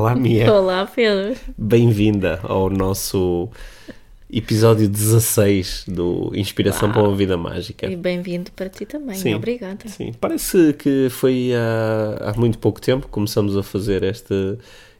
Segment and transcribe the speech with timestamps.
[0.00, 0.50] Olá, Mia.
[0.50, 1.36] Olá, Pedro.
[1.58, 3.50] Bem-vinda ao nosso
[4.32, 6.92] episódio 16 do Inspiração Uau.
[6.94, 7.86] para uma Vida Mágica.
[7.86, 9.14] E bem-vindo para ti também.
[9.16, 9.34] Sim.
[9.34, 9.86] Obrigada.
[9.90, 14.56] Sim, parece que foi há, há muito pouco tempo que começamos a fazer este,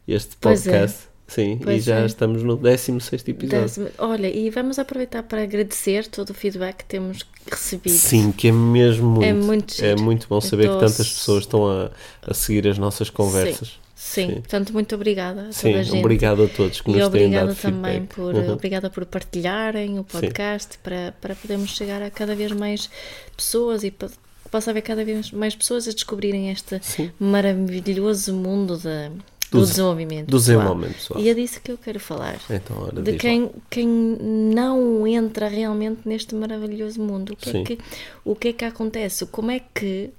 [0.06, 0.38] este é.
[0.38, 0.98] podcast.
[1.26, 2.04] Sim, e Pois já é.
[2.04, 3.62] estamos no 16 episódio.
[3.62, 7.94] Décimo- Olha, e vamos aproveitar para agradecer todo o feedback que temos recebido.
[7.94, 9.24] Sim, que é mesmo muito.
[9.24, 12.68] É muito é muito bom Eu saber que tô- tantas pessoas estão a, a seguir
[12.68, 13.68] as nossas conversas.
[13.68, 14.36] Sim, Sim.
[14.36, 15.98] portanto, muito obrigada a Sim, toda a gente.
[15.98, 18.14] obrigado a todos que E nos têm obrigada dado também feedback.
[18.14, 18.52] por, Uhum.
[18.54, 22.88] obrigada por partilharem o podcast para, para podermos chegar a cada vez mais
[23.36, 24.08] pessoas e para
[24.50, 27.10] possa haver cada vvez mais pessoas a descobrirem este Sim.
[27.20, 29.08] maravilhoso mundo de,
[29.50, 31.20] do, Do- desenvolvimento do desenvolvimento pessoal.
[31.20, 32.40] E é disso que eu quero falar.
[32.48, 33.18] Então, ora, de lá.
[33.18, 37.34] quem, quem não entra realmente neste maravilhoso mundo.
[37.34, 37.60] O que, Sim.
[37.60, 37.78] é que,
[38.24, 39.24] o que é que acontece?
[39.26, 40.10] Como é que,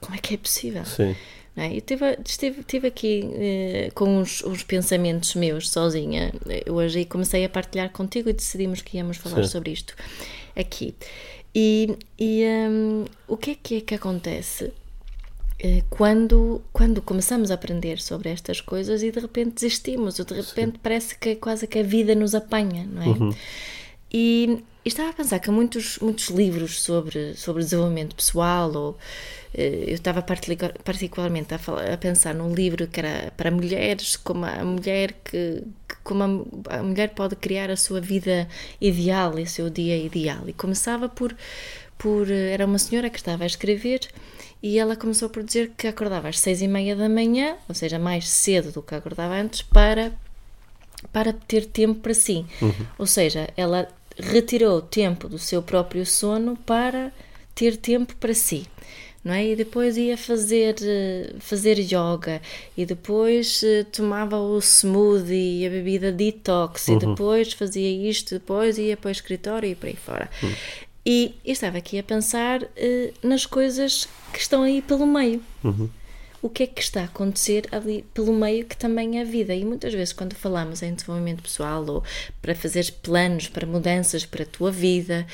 [0.00, 0.84] como é, que é possível?
[0.84, 1.14] Sim,
[1.62, 1.76] é?
[1.76, 6.32] Eu tive, estive, tive aqui eh, com uns, uns pensamentos meus sozinha
[6.68, 9.50] hoje e comecei a partilhar contigo e decidimos que íamos falar Sim.
[9.50, 9.94] sobre isto
[10.56, 10.94] aqui.
[11.54, 14.72] E, e, hum, o que é que é que acontece
[15.58, 20.34] eh, quando, quando começamos a aprender sobre estas coisas e de repente desistimos, ou de
[20.34, 23.34] repente parece que quase que a vida nos apanha, não é?
[24.12, 28.98] E, e estava a pensar que há muitos, muitos livros sobre, sobre desenvolvimento pessoal, ou
[29.54, 34.16] eh, eu estava particular- particularmente a, falar- a pensar num livro que era para mulheres,
[34.16, 35.62] como a mulher que,
[36.02, 38.48] como a, a mulher pode criar a sua vida
[38.80, 40.48] ideal, e o seu dia ideal.
[40.48, 41.36] E começava por,
[41.98, 44.00] por eh, era uma senhora que estava a escrever
[44.62, 47.98] e ela começou por dizer que acordava às seis e meia da manhã, ou seja,
[47.98, 50.12] mais cedo do que acordava antes, para
[51.12, 52.44] para ter tempo para si.
[52.98, 53.88] Ou seja, ela
[54.20, 57.12] retirou tempo do seu próprio sono para
[57.54, 58.66] ter tempo para si.
[59.22, 59.48] Não é?
[59.48, 62.40] E depois ia fazer, eh, fazer yoga
[62.74, 68.78] e depois eh, tomava o smoothie e a bebida detox e depois fazia isto, depois
[68.78, 70.30] ia para o escritório e por aí fora.
[71.04, 75.42] E eu estava aqui a pensar eh, nas coisas que estão aí pelo meio
[76.42, 79.54] o que é que está a acontecer ali pelo meio que também é a vida.
[79.54, 82.02] E muitas vezes, quando falamos em desenvolvimento pessoal ou
[82.40, 85.26] para fazer planos para mudanças para a tua vida,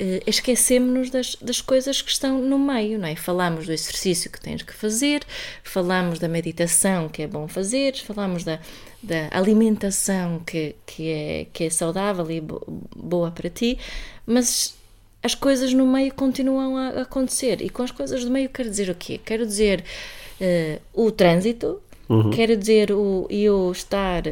[0.00, 3.14] eh, esquecemos-nos das, das coisas que estão no meio, não é?
[3.14, 5.22] Falamos do exercício que tens que fazer,
[5.62, 8.58] falamos da meditação que é bom fazer, falamos da,
[9.00, 12.64] da alimentação que, que, é, que é saudável e bo-
[12.96, 13.78] boa para ti,
[14.26, 14.74] mas
[15.22, 17.60] as coisas no meio continuam a acontecer.
[17.60, 19.20] E com as coisas do meio quero dizer o quê?
[19.24, 19.84] Quero dizer
[20.40, 21.80] eh, o trânsito,
[22.30, 24.26] quero dizer o eu estar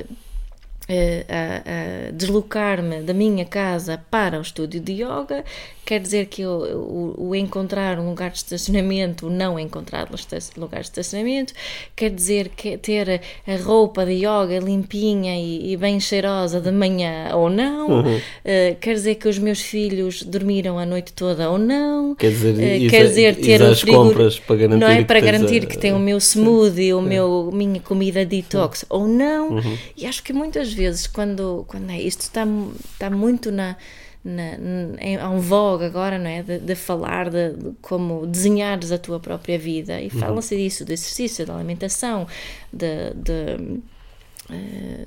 [0.88, 5.44] eh, a, a deslocar-me da minha casa para o estúdio de yoga,
[5.86, 10.08] quer dizer que eu, o, o encontrar um lugar de estacionamento, o não encontrar
[10.58, 11.54] lugar de estacionamento,
[11.94, 17.30] quer dizer que ter a roupa de yoga limpinha e, e bem cheirosa de manhã
[17.34, 18.04] ou não,
[18.44, 22.58] eh, quer dizer que os meus filhos dormiram a noite toda ou não, Quer dizer,
[22.82, 25.62] ir- quer dizer ter o frigor- compras para garantir não é que para tens garantir
[25.62, 29.50] a- que tem o meu smoothie, o meu minha comida detox ou não.
[29.50, 29.78] Uhum.
[29.96, 32.44] E acho que muitas vezes quando quando é isto está
[32.92, 33.76] está muito na
[34.26, 34.54] na,
[35.00, 36.42] em, em vogue agora, não é?
[36.42, 40.06] De, de falar de, de como desenhares a tua própria vida Uhum.
[40.06, 42.26] e fala-se disso, de exercício, da alimentação,
[42.72, 43.80] de, de,
[44.50, 45.06] eh,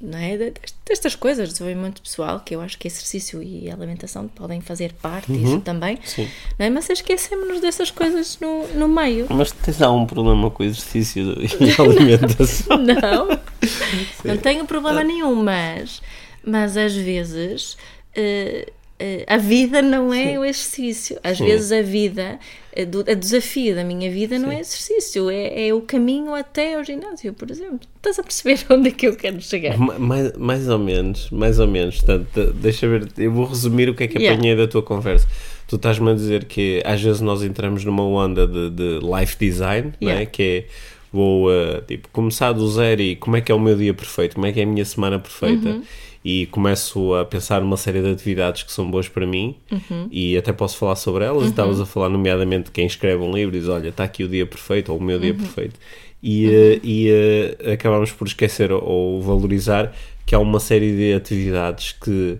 [0.00, 0.36] não é?
[0.36, 0.52] De-
[0.86, 5.30] destas coisas de desenvolvimento pessoal que eu acho que exercício e alimentação podem fazer parte
[5.32, 6.00] disso também, Uhum.
[6.04, 6.28] Sim.
[6.58, 6.70] não é?
[6.70, 9.26] mas esquecemos dessas coisas no, no meio.
[9.30, 11.48] Mas tens algum problema com exercício e
[11.80, 12.78] alimentação?
[12.78, 13.28] Não,
[14.24, 16.00] não tenho problema nenhum, mas,
[16.44, 17.76] mas às vezes
[18.18, 21.18] eh, a vida não é o exercício.
[21.22, 21.44] Às Sim.
[21.46, 22.38] vezes a vida,
[22.72, 26.82] eh, do- desafio da minha vida não é exercício, é, é o caminho até ao
[26.82, 27.80] ginásio, por exemplo.
[27.96, 29.78] Estás a perceber onde é que eu quero chegar?
[29.78, 31.96] Ma- mais, mais ou menos, mais ou menos.
[32.00, 34.36] Portanto, deixa eu ver, eu vou resumir o que é que Yeah.
[34.36, 35.28] apanhei da tua conversa.
[35.68, 39.92] Tu estás-me a dizer que às vezes nós entramos numa onda de, de life design,
[40.00, 40.04] é?
[40.04, 40.26] Yeah.
[40.26, 40.64] que é
[41.12, 44.34] vou uh, tipo, começar do zero e como é que é o meu dia perfeito,
[44.34, 45.68] como é que é a minha semana perfeita.
[45.68, 45.82] Uhum.
[46.30, 50.08] E começo a pensar numa série de atividades que são boas para mim Uhum.
[50.10, 51.44] e até posso falar sobre elas.
[51.44, 54.28] E estavas a falar, nomeadamente, quem escreve um livro e diz: Olha, está aqui o
[54.28, 55.22] dia perfeito ou o meu Uhum.
[55.22, 55.80] dia perfeito.
[56.22, 59.94] e, uh, e uh, acabamos por esquecer ou, ou valorizar
[60.26, 62.36] que há uma série de atividades que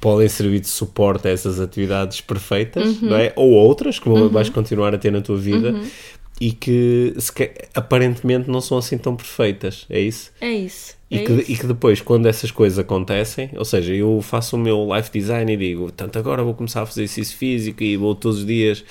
[0.00, 3.32] podem servir de suporte a essas atividades perfeitas, não é?
[3.36, 5.74] Ou outras que vais continuar a ter na tua vida
[6.40, 7.32] e que se,
[7.74, 10.30] aparentemente não são assim tão perfeitas, é isso?
[10.40, 10.94] É isso.
[11.14, 14.58] E, é que, e que depois, quando essas coisas acontecem, ou seja, eu faço o
[14.58, 18.14] meu life design e digo, tanto agora vou começar a fazer exercício físico e vou
[18.14, 18.84] todos os dias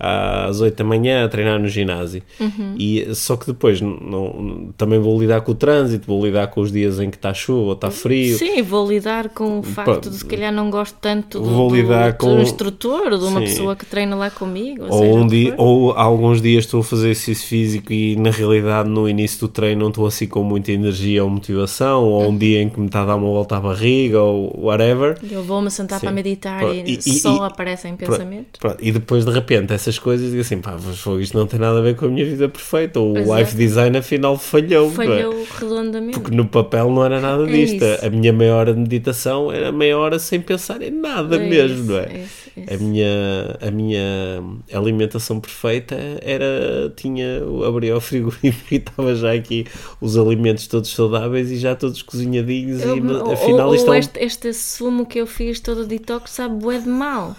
[0.00, 2.22] às 8 da manhã a treinar no ginásio.
[2.40, 2.74] Uhum.
[2.78, 6.72] E, só que depois não, também vou lidar com o trânsito, vou lidar com os
[6.72, 8.36] dias em que está chuva ou está frio.
[8.38, 11.76] Sim, vou lidar com o facto de se calhar não gosto tanto do, Vou do,
[11.76, 13.46] lidar do com- instrutor, de uma Sim.
[13.46, 14.86] pessoa que treina lá comigo.
[14.88, 19.08] Ou, um dia, ou alguns dias estou a fazer exercício físico e na realidade no
[19.08, 22.68] início do treino não estou assim com muita energia ou motivação, ou um dia em
[22.68, 25.18] que me está a dar uma volta à barriga ou whatever.
[25.30, 26.06] Eu vou-me sentar Sim.
[26.06, 28.58] para meditar e, e- só e- aparecem pensamentos.
[28.58, 28.78] pronto.
[28.80, 30.76] E depois de repente essas coisas digo assim, pá,
[31.20, 33.00] isto não tem nada a ver com a minha vida perfeita.
[33.00, 33.58] O Pois life é.
[33.58, 34.88] design afinal falhou.
[34.88, 34.90] é?
[34.92, 36.18] Falhou redondamente.
[36.20, 37.84] Porque no papel não era nada É disto.
[37.84, 38.06] isso.
[38.06, 41.76] A minha meia hora de meditação era meia hora sem pensar em nada É mesmo,
[41.78, 42.02] isso, não é?
[42.04, 44.42] é isso, é A minha, a minha
[44.72, 46.92] alimentação perfeita era.
[46.96, 47.40] tinha.
[47.66, 49.66] abria o frigorífico e estava já aqui
[50.00, 53.94] os alimentos todos saudáveis e já todos cozinhadinhos Eu- e ou- afinal ou, isto ou
[53.94, 57.36] é um- este, este sumo que eu fiz todo detox sabe bué de mal.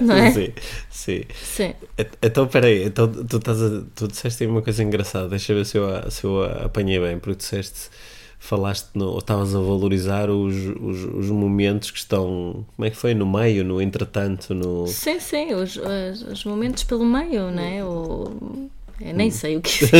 [0.00, 0.30] Não é?
[0.32, 0.52] Sim,
[0.90, 1.22] sim.
[1.42, 1.74] Sim.
[2.22, 5.64] Então, peraí, então, tu, estás a, tu disseste aí uma coisa engraçada, deixa eu ver
[5.66, 7.90] se eu, se eu apanhei bem, porque disseste,
[8.38, 12.96] falaste, no, ou estavas a valorizar os, os, os momentos que estão, como é que
[12.96, 14.86] foi, no meio, no entretanto, no...
[14.86, 17.84] Sim, sim, os, os, os momentos pelo meio, não é?
[17.84, 18.68] O,
[19.00, 19.12] eu Hum.
[19.14, 19.90] nem sei o que fiz.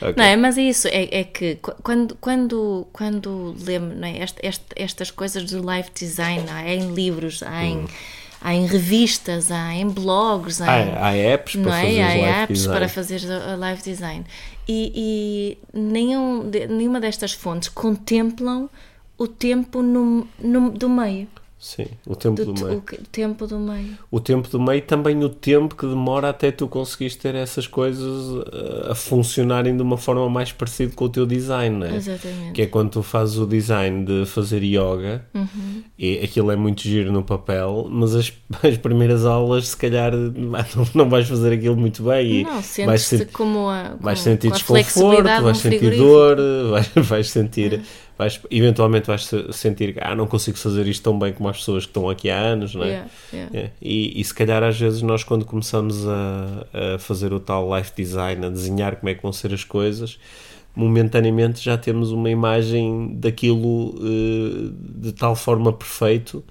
[0.00, 0.14] Ok.
[0.16, 0.36] Não é?
[0.36, 4.22] Mas é isso, é, é que qu- quando, quando, quando lembro é?
[4.22, 7.84] Est- est- estas coisas do life design, há em livros, há em,
[8.46, 12.02] há em revistas, há em blogs, há, Há, há apps para não fazer é?
[12.02, 12.78] Há live apps design.
[12.78, 14.24] para fazer a live design.
[14.68, 14.92] E,
[15.74, 18.70] e nenhum, nenhuma destas fontes contemplam
[19.18, 21.26] o tempo no, no- do meio.
[21.58, 22.78] Sim, o tempo Do, do, meio.
[22.78, 23.96] o tempo do meio.
[24.10, 28.44] O tempo do meio também o tempo que demora até tu conseguires ter essas coisas
[28.52, 31.96] eh, a funcionarem de uma forma mais parecida com o teu design, não é?
[31.96, 32.52] Exatamente.
[32.52, 35.82] Que é quando tu fazes o design de fazer yoga Uhum.
[35.98, 38.30] e aquilo é muito giro no papel, mas as,
[38.62, 42.66] as primeiras aulas se calhar não, não vais fazer aquilo muito bem e Não, vais,
[42.66, 46.36] sentes-te sen- como a, vais como- sentir com desconforto, vais sentir dor,
[46.70, 47.80] vais, vais sentir,
[48.18, 51.58] vais, eventualmente vais se- sentir que ah, não consigo fazer isto tão bem como as
[51.58, 52.88] pessoas que estão aqui há anos, não é?
[52.88, 53.58] Yeah, yeah.
[53.58, 57.76] É, E, e se calhar às vezes nós quando começamos a, a fazer o tal
[57.76, 60.18] life design, a desenhar como é que vão ser as coisas,
[60.74, 64.70] momentaneamente já temos uma imagem daquilo eh,
[65.00, 66.44] de tal forma perfeito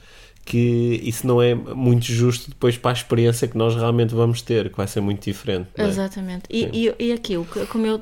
[0.43, 4.69] que isso não é muito justo depois para a experiência que nós realmente vamos ter,
[4.69, 5.67] que vai ser muito diferente.
[5.75, 5.83] é?
[5.83, 6.43] Exatamente.
[6.51, 7.99] E, e, e aquilo, que o, meu,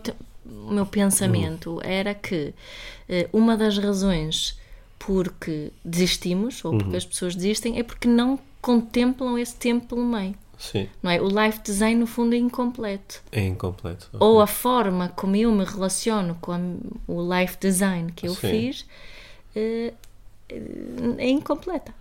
[0.86, 2.54] pensamento era que
[3.32, 4.58] uma das razões
[5.00, 6.78] porque desistimos, ou Uhum.
[6.80, 10.36] porque as pessoas desistem, é porque não contemplam esse tempo pelo meio.
[10.58, 11.20] Sim, Não é?
[11.22, 13.22] O life design, no fundo, é incompleto.
[13.34, 14.08] é incompleto.
[14.18, 16.60] Ou a forma como eu me relaciono com a-
[17.06, 18.50] o life design que eu Sim.
[18.50, 18.86] fiz
[19.56, 19.94] eh,
[21.18, 21.94] é incompleta.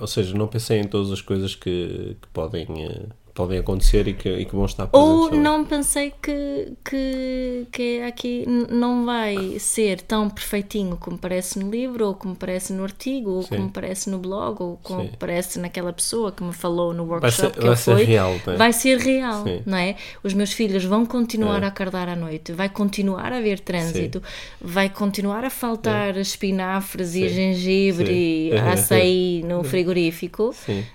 [0.00, 3.06] Ou seja, não pensei em todas as coisas que, que podem, eh,
[3.38, 5.12] podem acontecer e que, e que vão estar presentes.
[5.14, 5.40] Ou também.
[5.40, 11.70] não pensei que, que, que aqui n- não vai ser tão perfeitinho como parece no
[11.70, 13.56] livro, ou como parece no artigo, ou Sim.
[13.56, 15.10] como parece no blog, ou como Sim.
[15.18, 18.04] parece naquela pessoa que me falou no Vai workshop ser, que eu vai ser fui.
[18.04, 18.56] real, não é?
[18.56, 19.62] Vai ser real, Sim.
[19.64, 19.94] não é?
[20.24, 21.66] Os meus filhos vão continuar É.
[21.66, 24.20] a acordar à noite, vai continuar a haver trânsito,
[24.60, 30.52] vai continuar a faltar espinafres e gengibre e açaí no frigorífico,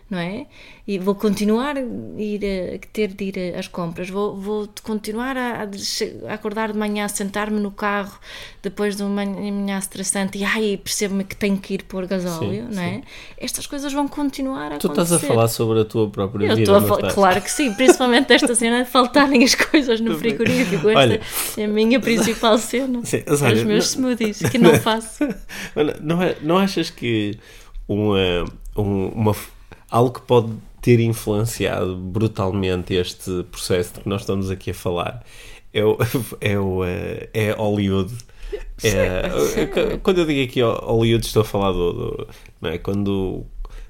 [0.10, 0.46] não é?
[0.86, 1.82] E vou continuar a
[2.36, 5.64] ir a ter de ir às compras, vou, vou continuar a,
[6.30, 8.18] a acordar de manhã, a sentar-me no carro
[8.62, 12.76] depois de uma manhã estressante e ai, percebo-me que tenho que ir pôr gasóleo, Sim,
[12.76, 13.02] não é?
[13.38, 15.16] Estas coisas vão continuar a Tu acontecer.
[15.16, 16.62] estás a falar sobre a tua própria Eu vida.
[16.62, 20.88] estou a falar, claro que sim, principalmente desta cena de faltarem as coisas no frigorífico.
[20.90, 21.22] Esta Olha.
[21.58, 23.02] é a minha principal cena.
[23.04, 25.24] Sim, olha, os meus não- smoothies, que não faço.
[26.02, 27.38] Não, é- não achas que
[27.88, 28.18] uma,
[28.78, 29.36] um- uma,
[29.92, 30.52] algo que pode
[30.84, 35.24] ter influenciado brutalmente este processo de que nós estamos aqui a falar
[35.74, 35.98] é, o,
[36.40, 38.14] é, o, eh, é Hollywood?
[38.84, 41.94] É, quando eu digo aqui Hollywood, estou a falar do.
[41.94, 42.28] do-
[42.62, 42.78] não é?
[42.78, 43.44] Quando,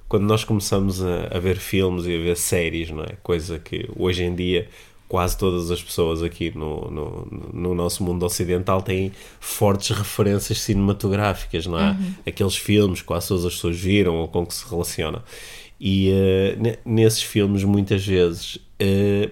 [0.08, 3.18] quando nós começamos a, a ver filmes e a ver séries, não é?
[3.22, 4.70] Coisa que hoje em dia
[5.10, 11.68] quase todas as pessoas aqui no, no, no nosso mundo ocidental têm fortes referências cinematográficas,
[11.68, 11.96] não é?
[12.26, 15.22] Aqueles filmes quase todas as pessoas viram ou com que se relacionam.
[15.86, 19.30] E eh, ne- nesses filmes, muitas vezes, eh,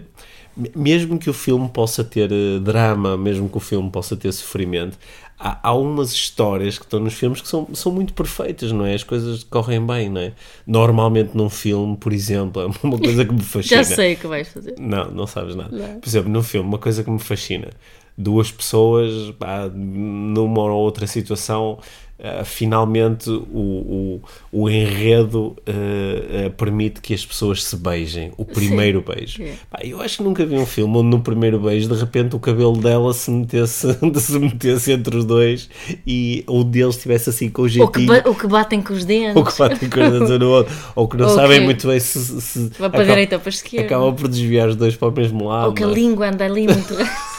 [0.76, 4.98] mesmo que o filme possa ter uh, drama, mesmo que o filme possa ter sofrimento,
[5.40, 8.94] há, há umas histórias que estão nos filmes que são, são muito perfeitas, não é?
[8.94, 10.34] As coisas correm bem, não é?
[10.68, 13.84] Normalmente num filme, por exemplo, é uma coisa que me fascina.
[13.84, 14.76] Já sei o que vais fazer.
[14.78, 15.74] Não, não sabes nada.
[15.74, 16.02] Não.
[16.02, 17.70] Por exemplo, num filme, uma coisa que me fascina.
[18.22, 21.80] Duas pessoas, pá, numa ou outra situação,
[22.22, 28.32] Uh, finalmente o, o, o enredo uh, uh, permite que as pessoas se beijem.
[28.38, 29.12] O primeiro Sim.
[29.12, 29.44] beijo.
[29.72, 32.40] Pá, eu acho que nunca vi um filme onde no primeiro beijo de repente o
[32.40, 33.88] cabelo dela se metesse,
[34.22, 35.68] se metesse entre os dois
[36.06, 38.14] e o deles estivesse assim com o jeitinho.
[38.26, 39.36] Ou que, que batem com os dentes.
[39.36, 40.76] Ou que batem com os dentes no outro.
[40.94, 41.66] Ou que não ou sabem que...
[41.66, 42.40] muito bem se.
[42.40, 43.86] se Vai para a direita ou para a esquerda.
[43.88, 45.70] Acabam por desviar os dois para o mesmo lado.
[45.70, 45.92] Ou que a é?
[45.92, 46.94] língua anda ali muito.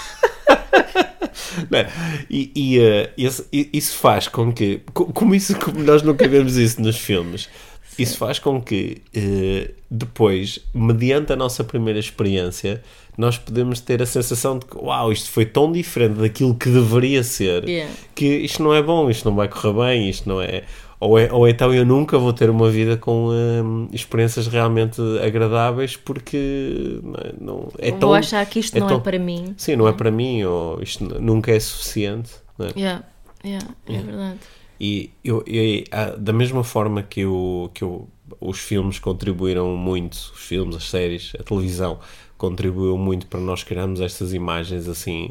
[2.31, 6.81] e, e uh, esse, isso faz com que, como, isso, como nós nunca vemos isso
[6.81, 7.49] nos filmes,
[7.83, 8.03] Sim.
[8.03, 12.83] isso faz com que uh, depois, mediante a nossa primeira experiência,
[13.17, 17.23] nós podemos ter a sensação de que, uau, isto foi tão diferente daquilo que deveria
[17.23, 17.93] ser, yeah.
[18.15, 20.65] que isto não é bom, isto não vai correr bem, isto não é.
[21.05, 25.97] Ou, é, ou então eu nunca vou ter uma vida com hum, experiências realmente agradáveis
[25.97, 27.01] porque
[27.41, 28.11] não, é, é tão.
[28.11, 29.53] Vou achar que isto é não tão, é para mim.
[29.57, 32.31] Sim, não é para mim, ou isto nunca é suficiente.
[32.57, 32.71] Não é?
[32.77, 33.05] Yeah,
[33.45, 34.11] yeah, é yeah.
[34.11, 34.39] verdade.
[34.81, 35.85] E eu, eu,
[36.19, 38.09] da mesma forma que, eu, que eu,
[38.41, 41.99] os filmes contribuíram muito, os filmes, as séries, a televisão
[42.39, 45.31] contribuiu muito para nós criarmos estas imagens assim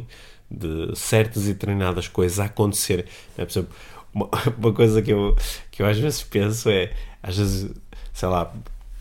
[0.51, 3.05] de certas e treinadas coisas a acontecer.
[3.35, 3.73] Por exemplo,
[4.13, 5.35] uma, uma, coisa que eu,
[5.69, 6.91] que eu às vezes penso é,
[7.21, 7.71] às vezes,
[8.13, 8.53] sei lá,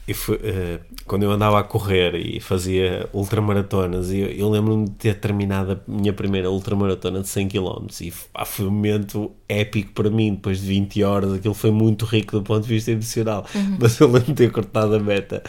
[0.06, 4.92] eu fui, uh, quando eu andava a correr e fazia ultramaratonas, eu, eu lembro-me de
[4.92, 9.92] ter terminado a minha primeira ultramaratona de 100 km e pá, foi um momento épico
[9.92, 13.46] para mim, depois de 20 horas, aquilo foi muito rico do ponto de vista emocional,
[13.54, 13.76] uhum.
[13.78, 15.42] mas eu lembro de ter cortado a meta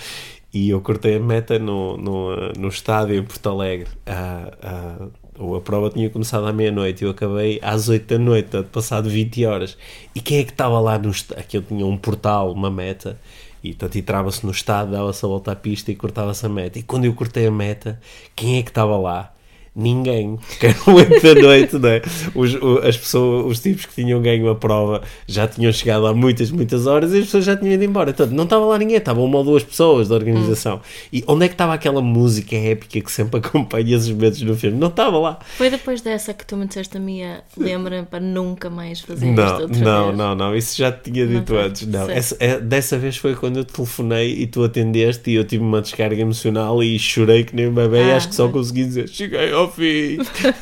[0.54, 5.08] e eu cortei a meta no, no, no estádio em Porto Alegre a, a
[5.42, 9.10] ou a prova tinha começado à meia-noite e eu acabei às 8 da noite, passado
[9.10, 9.78] 20 horas.
[10.14, 13.20] E quem é que estava lá no Aqui eu tinha um portal, uma meta,
[13.64, 16.80] e portanto entrava-se no estado, dava-se a volta à pista e cortava-se a meta.
[16.80, 18.00] E quando eu cortei a meta,
[18.36, 19.31] quem é que estava lá?
[19.76, 22.02] Ninguém, que era 8 da noite, não é?
[22.36, 26.52] Os, as pessoas, os tipos que tinham ganho a prova já tinham chegado há muitas,
[26.52, 28.10] muitas horas e as pessoas já tinham ido embora.
[28.10, 30.78] Então, não estava lá ninguém, estavam uma ou duas pessoas da organização.
[30.78, 31.08] Hum.
[31.14, 34.78] E onde é que estava aquela música épica que sempre acompanha esses momentos no filme?
[34.78, 35.40] Não estava lá.
[35.58, 39.46] Foi depois dessa que tu me disseste a minha, lembra para nunca mais fazer não,
[39.46, 40.18] isto outra não, vez.
[40.18, 41.88] Não, não, isso já te tinha dito antes.
[41.88, 45.64] Não, essa, é, dessa vez foi quando eu telefonei e tu atendeste e eu tive
[45.64, 48.86] uma descarga emocional e chorei que nem um bebê ah, e acho que só consegui
[48.86, 50.18] dizer cheguei ao fim.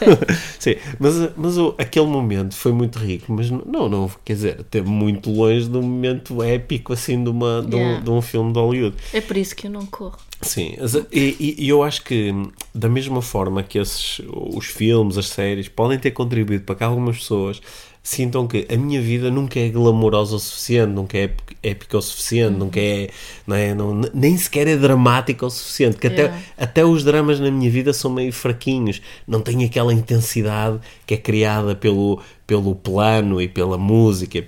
[0.60, 4.90] Sim, mas, mas o, aquele momento foi muito rico, mas não, não, quer dizer, teve
[4.90, 8.00] muito longe de um momento épico assim de, uma, de, yeah.
[8.00, 8.96] um, de um filme de Hollywood.
[9.14, 10.18] É por isso que eu não corro.
[10.42, 10.78] Sim,
[11.12, 12.34] e, e, eu acho que
[12.74, 17.18] da mesma forma que esses, os filmes, as séries podem ter contribuído para que algumas
[17.18, 17.62] pessoas
[18.04, 22.54] sintam que a minha vida nunca é glamourosa o suficiente, nunca é épica o suficiente,
[22.54, 22.60] uhum.
[22.60, 23.10] nunca é,
[23.46, 26.34] não é não, nem sequer é dramática o suficiente, que yeah.
[26.34, 31.14] até, até os dramas na minha vida são meio fraquinhos, não tem aquela intensidade que
[31.14, 34.46] é criada pelo, pelo plano e pela música.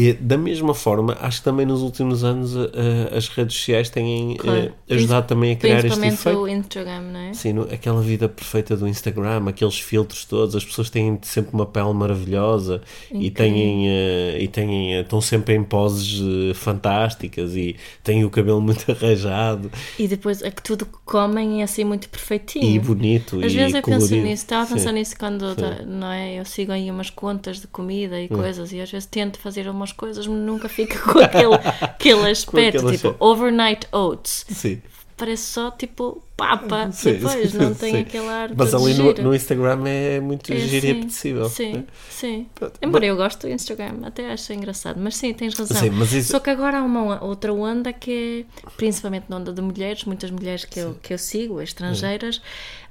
[0.00, 2.70] E, da mesma forma, acho que também nos últimos anos uh,
[3.14, 4.68] as redes sociais têm claro.
[4.68, 6.38] uh, ajudado também a criar este efeito.
[6.38, 7.34] o Instagram, não é?
[7.34, 11.66] Sim, no, aquela vida perfeita do Instagram, aqueles filtros todos, as pessoas têm sempre uma
[11.66, 12.80] pele maravilhosa
[13.10, 13.26] Incrível.
[13.26, 16.18] e têm, uh, e têm estão sempre em poses
[16.56, 19.70] fantásticas e têm o cabelo muito arranjado.
[19.98, 22.64] E depois é que tudo que comem é assim muito perfeitinho.
[22.64, 23.44] E bonito.
[23.44, 24.08] Às e vezes eu colorido.
[24.08, 25.44] penso nisso, estava a pensar nisso quando
[25.86, 26.40] não é?
[26.40, 28.28] eu sigo aí umas contas de comida e hum.
[28.28, 32.78] coisas e às vezes tento fazer umas coisas, mas nunca fica com aquele, aquele aspecto,
[32.78, 33.24] aquele tipo aspecto.
[33.24, 34.46] overnight oats.
[34.48, 34.82] Sim.
[35.16, 38.00] Parece só tipo papa, sim, depois sim, não tem sim.
[38.00, 38.50] aquele ar.
[38.56, 41.48] Mas ali no, no, Instagram é muito é, giro e apetecível.
[41.50, 41.84] Sim, né?
[42.08, 42.46] sim.
[42.80, 46.02] Embora eu gosto do Instagram, até acho engraçado, mas sim, tens razão.
[46.04, 46.22] Isso...
[46.32, 50.30] Só que agora há uma outra onda que é, principalmente na onda de mulheres, muitas
[50.30, 52.42] mulheres que, eu, que eu sigo, estrangeiras, uhum.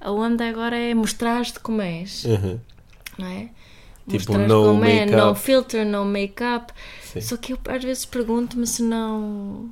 [0.02, 2.26] a onda agora é mostrar-te como és.
[2.26, 2.60] Uhum.
[3.18, 3.50] Não é?
[4.10, 6.74] Tipo, no como é, no filter, no make-up.
[7.22, 9.70] Só que eu às vezes pergunto-me se não.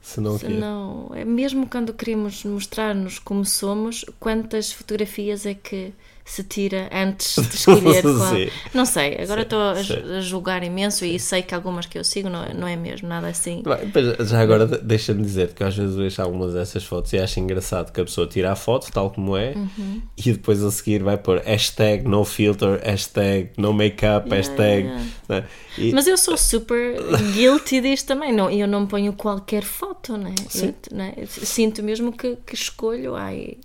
[0.00, 5.94] Se não, se não é mesmo quando queremos mostrar-nos como somos, quantas fotografias é que
[6.24, 8.52] se tira antes de escolher.
[8.72, 12.30] Não sei, agora estou a, a, julgar imenso e sei que algumas que eu sigo
[12.30, 13.62] não, não é mesmo nada assim.
[14.20, 18.00] Já agora deixa-me dizer que às vezes vejo algumas dessas fotos e acho engraçado que
[18.00, 20.00] a pessoa tira a foto tal como é uhum.
[20.16, 24.86] e depois a seguir vai pôr hashtag no filter, hashtag no make-up, yeah, hashtag.
[24.86, 25.04] Yeah.
[25.28, 25.44] não é?
[25.76, 26.96] E- Mas eu sou super
[27.34, 28.32] guilty disto também.
[28.32, 30.34] Não, eu não ponho qualquer foto, né?
[30.48, 30.72] Sim.
[30.90, 31.14] Eu, né?
[31.26, 33.14] sinto mesmo que, que escolho.
[33.16, 33.56] Ai,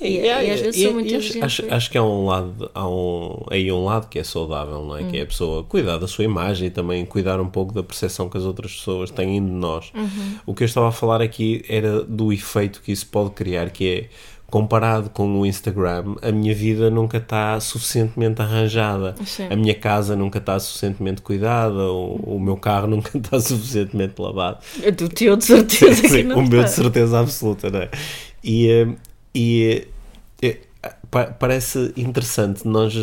[0.00, 2.88] e, E- e às vezes sou muito acho, acho, acho que há um lado, há
[2.88, 5.02] um, aí um lado que é saudável, não é?
[5.02, 5.08] Hum.
[5.08, 8.28] Que é a pessoa cuidar da sua imagem e também cuidar um pouco da percepção
[8.28, 9.92] que as outras pessoas têm de nós.
[9.94, 10.38] Uhum.
[10.46, 13.88] O que eu estava a falar aqui era do efeito que isso pode criar, que
[13.88, 14.08] é
[14.50, 19.46] comparado com o Instagram, a minha vida nunca está suficientemente arranjada, Sim.
[19.50, 24.58] a minha casa nunca está suficientemente cuidada, o, o meu carro nunca está suficientemente lavado.
[24.96, 26.82] Do teu, de certeza que Sim, o meu de está.
[26.82, 27.90] certeza absoluta, não é?
[28.42, 28.88] E, eh,
[29.34, 29.86] e
[30.40, 30.56] eh,
[31.38, 32.94] parece interessante nós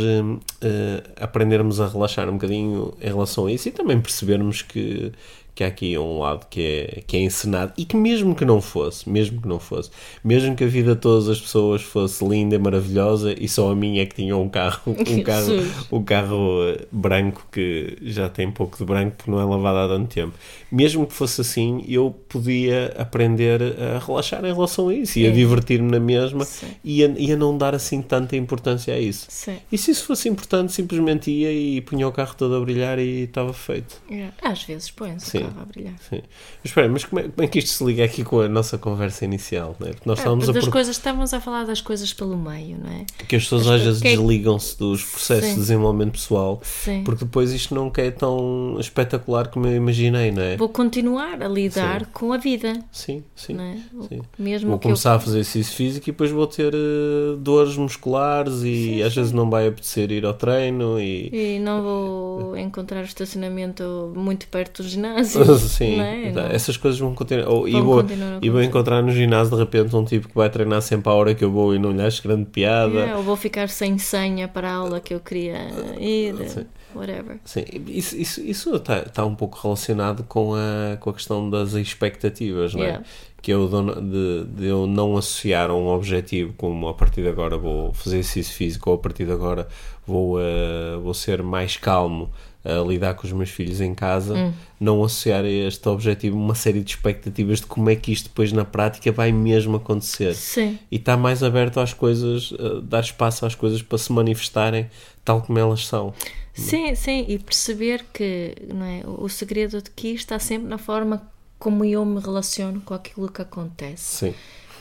[0.62, 5.12] eh, aprendermos a relaxar um bocadinho em relação a isso e também percebermos que,
[5.55, 8.62] que há aqui um lado que é, que é encenado e que mesmo que não
[8.62, 9.89] fosse, mesmo que não fosse,
[10.24, 13.75] mesmo que a vida de todas as pessoas fosse linda e maravilhosa e só a
[13.75, 15.53] minha é que tinha um carro, um carro,
[15.91, 20.13] um carro branco que já tem pouco de branco porque não é lavado há tanto
[20.13, 20.33] tempo.
[20.71, 23.62] Mesmo que fosse assim, eu podia aprender
[23.95, 25.31] a relaxar em relação a isso e a É.
[25.31, 26.45] divertir-me na mesma
[26.83, 29.27] e a, e a não dar assim tanta importância a isso.
[29.29, 29.55] Sim.
[29.71, 33.21] E se isso fosse importante, simplesmente ia e punha o carro todo a brilhar e
[33.24, 34.01] estava feito.
[34.12, 34.33] Yeah.
[34.41, 35.52] Às vezes põe-se Sim.
[35.52, 35.94] o carro a brilhar.
[36.10, 36.22] Sim.
[36.64, 38.78] Mas espera, mas como é, como é que isto se liga aqui com a nossa
[38.78, 39.75] conversa inicial?
[39.80, 39.92] Né?
[39.94, 42.78] Porque nós É, estávamos a das pro- coisas, estávamos a falar das coisas pelo meio,
[42.78, 43.06] não é?
[43.28, 45.54] que as pessoas As às vezes é- desligam-se dos processos Sim.
[45.56, 47.04] de desenvolvimento pessoal Sim.
[47.04, 50.58] porque depois isto não é tão espetacular como eu imaginei, não é?
[50.58, 52.08] Vou continuar a lidar Sim.
[52.14, 53.58] com a vida, Sim, sim.
[53.60, 53.78] é?
[54.08, 54.22] sim.
[54.38, 57.75] Mesmo Vou que eu começar a fazer exercício físico e depois vou ter eh, dores
[57.78, 63.04] musculares e às vezes não vai apetecer ir ao treino e E não vou encontrar
[63.04, 65.35] estacionamento muito perto do ginásio.
[65.58, 66.32] Sim, é?
[66.32, 67.48] tá, essas coisas vão continuar.
[67.50, 70.36] Ou- e, Vão vou, continuar e vou encontrar no ginásio de repente um tipo que
[70.36, 72.94] vai treinar sempre à hora que eu vou e não lhe acho grande piada.
[72.94, 75.58] Yeah, ou vou ficar sem senha para a aula que eu queria
[76.00, 76.65] ir, Sim.
[76.94, 77.38] whatever.
[77.46, 81.74] Sim, isso está isso está tá um pouco relacionado com a, com a questão das
[81.74, 82.86] expectativas, não é?
[82.88, 83.06] Yeah.
[83.42, 87.27] Que eu de, de, de eu não associar a um objetivo como a partir de
[87.27, 89.68] agora vou fazer exercício físico ou a partir de agora
[90.06, 92.32] vou, eh, vou ser mais calmo
[92.65, 94.53] a lidar com os meus filhos em casa, Hum.
[94.79, 98.51] não associar a este objetivo uma série de expectativas de como é que isto depois
[98.51, 103.46] na prática vai mesmo acontecer Sim, e está mais aberto às coisas, a dar espaço
[103.46, 104.90] às coisas para se manifestarem
[105.24, 106.13] tal como elas são.
[106.53, 107.25] sim, sim.
[107.27, 111.22] E perceber que não é, o segredo de que está sempre na forma
[111.59, 114.27] como eu me relaciono com aquilo que acontece.
[114.27, 114.33] Sim.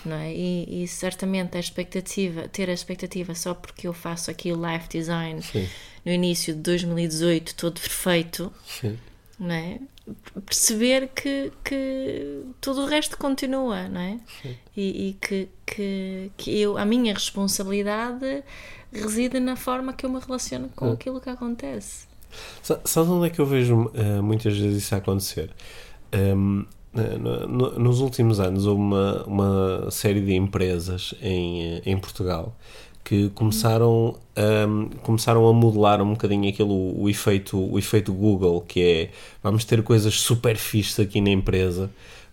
[0.05, 0.33] não é?
[0.35, 4.89] E, e certamente a expectativa, ter a expectativa só porque eu faço aqui o life
[4.89, 5.67] design Sim.
[6.05, 8.99] No início de 2018 todo perfeito, Sim.
[9.39, 9.81] não é?
[10.45, 14.19] Perceber que, que tudo o resto continua, não é?
[14.77, 18.43] E, e que, que, que eu, a minha responsabilidade
[18.93, 22.07] reside na forma que eu me relaciono com aquilo que acontece.
[22.63, 25.51] Sa- Sabes onde é que eu vejo eh, muitas vezes isso acontecer?
[26.13, 26.65] Ehm,
[26.95, 31.97] eh, no- no- nos últimos anos houve uma, uma série de empresas em, eh, em
[31.99, 32.55] Portugal
[33.05, 38.81] que começaram, ahm, começaram a modelar um bocadinho aquele, o, efeito, o efeito Google, que
[38.83, 39.11] é
[39.43, 41.91] vamos ter coisas super fixes aqui na empresa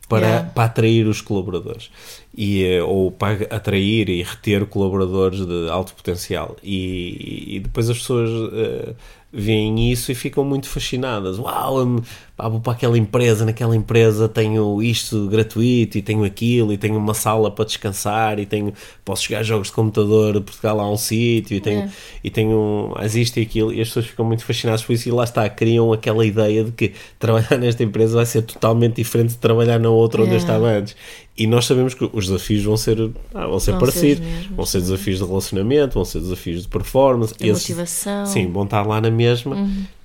[0.07, 0.49] para, Yeah.
[0.49, 1.89] para atrair os colaboradores
[2.35, 7.97] e, eh, ou para atrair e reter colaboradores de alto potencial e, e depois as
[7.97, 8.93] pessoas eh,
[9.33, 12.01] veem isso e ficam muito fascinadas uau,
[12.35, 16.97] pá, vou para aquela empresa naquela empresa tenho isto gratuito e tenho aquilo e tenho
[16.97, 18.73] uma sala para descansar e tenho,
[19.05, 21.93] posso jogar jogos de computador de Portugal a um sítio e tenho, Yeah.
[22.23, 25.11] e tenho as isto e aquilo e as pessoas ficam muito fascinadas por isso e
[25.11, 29.37] lá está, criam aquela ideia de que trabalhar nesta empresa vai ser totalmente diferente de
[29.37, 30.53] trabalhar na outra onde eu Yeah.
[30.53, 30.95] estava antes
[31.37, 32.99] e nós sabemos que os desafios vão ser,
[33.33, 34.19] ah, vão ser Vão ser parecidos.
[34.27, 37.33] os mesmos, vão ser desafios de relacionamento, vão ser desafios de performance.
[37.37, 38.25] De Esses- motivação.
[38.25, 39.55] sim, vão estar lá na mesma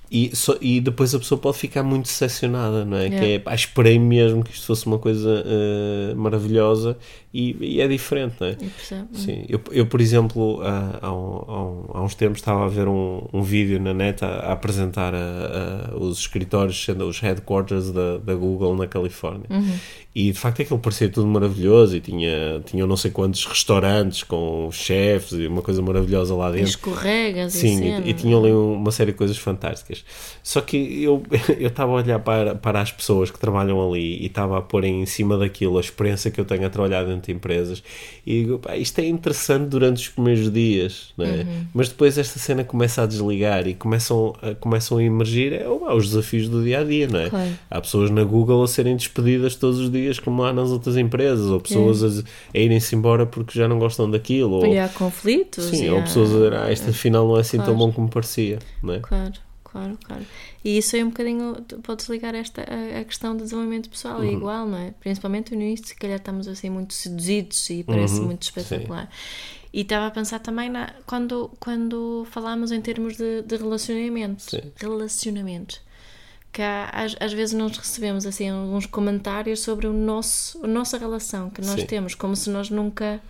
[0.09, 3.03] e, só- e depois a pessoa pode ficar muito decepcionada, não é?
[3.07, 3.19] Yeah.
[3.19, 6.97] Que é, pá, esperei mesmo que isto fosse uma coisa eh, maravilhosa
[7.33, 8.51] e, e é diferente, não é?
[8.51, 9.07] E percebe?
[9.13, 13.21] Sim, eu, eu por exemplo, há, há, um- há uns tempos estava a ver um,
[13.33, 18.17] um vídeo na net a, a apresentar a- a- os escritórios, sendo os headquarters da,
[18.17, 19.45] da Google na Califórnia.
[20.15, 24.67] E de facto aquilo parecia tudo maravilhoso e tinha, tinha não sei quantos restaurantes com
[24.71, 26.69] chefes e uma coisa maravilhosa lá E dentro.
[26.69, 28.05] escorregas e Sim, cena.
[28.05, 29.96] e, e tinham ali um- uma série de coisas fantásticas.
[30.43, 31.23] Só que eu
[31.59, 34.83] eu estava a olhar para, para as pessoas que trabalham ali e estava a pôr
[34.83, 37.83] em cima daquilo a experiência que eu tenho a trabalhar dentro de empresas
[38.25, 41.29] e digo, pá, isto é interessante durante os primeiros dias, não é?
[41.43, 41.65] Uhum.
[41.73, 46.09] mas depois esta cena começa a desligar e começam a, começam a emergir é, os
[46.09, 47.29] desafios do dia a dia, não é?
[47.29, 47.49] Claro.
[47.69, 51.45] Há pessoas na Google a serem despedidas todos os dias, como há nas outras empresas,
[51.47, 55.65] ou pessoas a, a irem-se embora porque já não gostam daquilo, ou, E há conflitos.
[55.65, 57.79] Sim, ou há- pessoas a dizer, ah, este afinal não é assim tão Claro.
[57.79, 58.99] bom como parecia, não é?
[58.99, 59.33] Claro,
[59.77, 60.25] claro, claro.
[60.63, 64.31] E isso é um bocadinho, podes ligar esta, a, a questão do desenvolvimento pessoal, é
[64.31, 64.91] igual, não é?
[64.99, 69.09] Principalmente no início, se calhar estamos assim muito seduzidos e parece muito espetacular.
[69.73, 74.45] E estava a pensar também na, quando, quando falámos em termos de, de relacionamentos.
[74.45, 74.61] Sim.
[74.77, 75.81] Relacionamentos.
[76.51, 80.97] Que há- às, às vezes nós recebemos assim alguns comentários sobre o nosso, a nossa
[80.97, 81.85] relação que nós Sim.
[81.85, 83.21] temos, como se nós nunca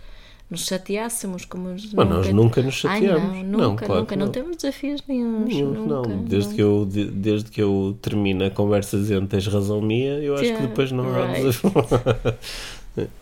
[0.50, 3.36] nos chateássemos, como Mas nós nunca nos Ai, chateamos.
[3.36, 4.16] não, Não, nunca, claro nunca.
[4.16, 4.26] Não.
[4.26, 4.32] não.
[4.32, 5.02] temos desafios.
[5.06, 5.40] Nenhum,
[5.72, 6.56] nunca, não, desde não.
[6.56, 10.44] que, eu, de- desde que eu termino a conversa dizendo tens razão minha, eu acho
[10.44, 11.42] Yeah, que depois não há right.
[11.42, 11.72] desafio.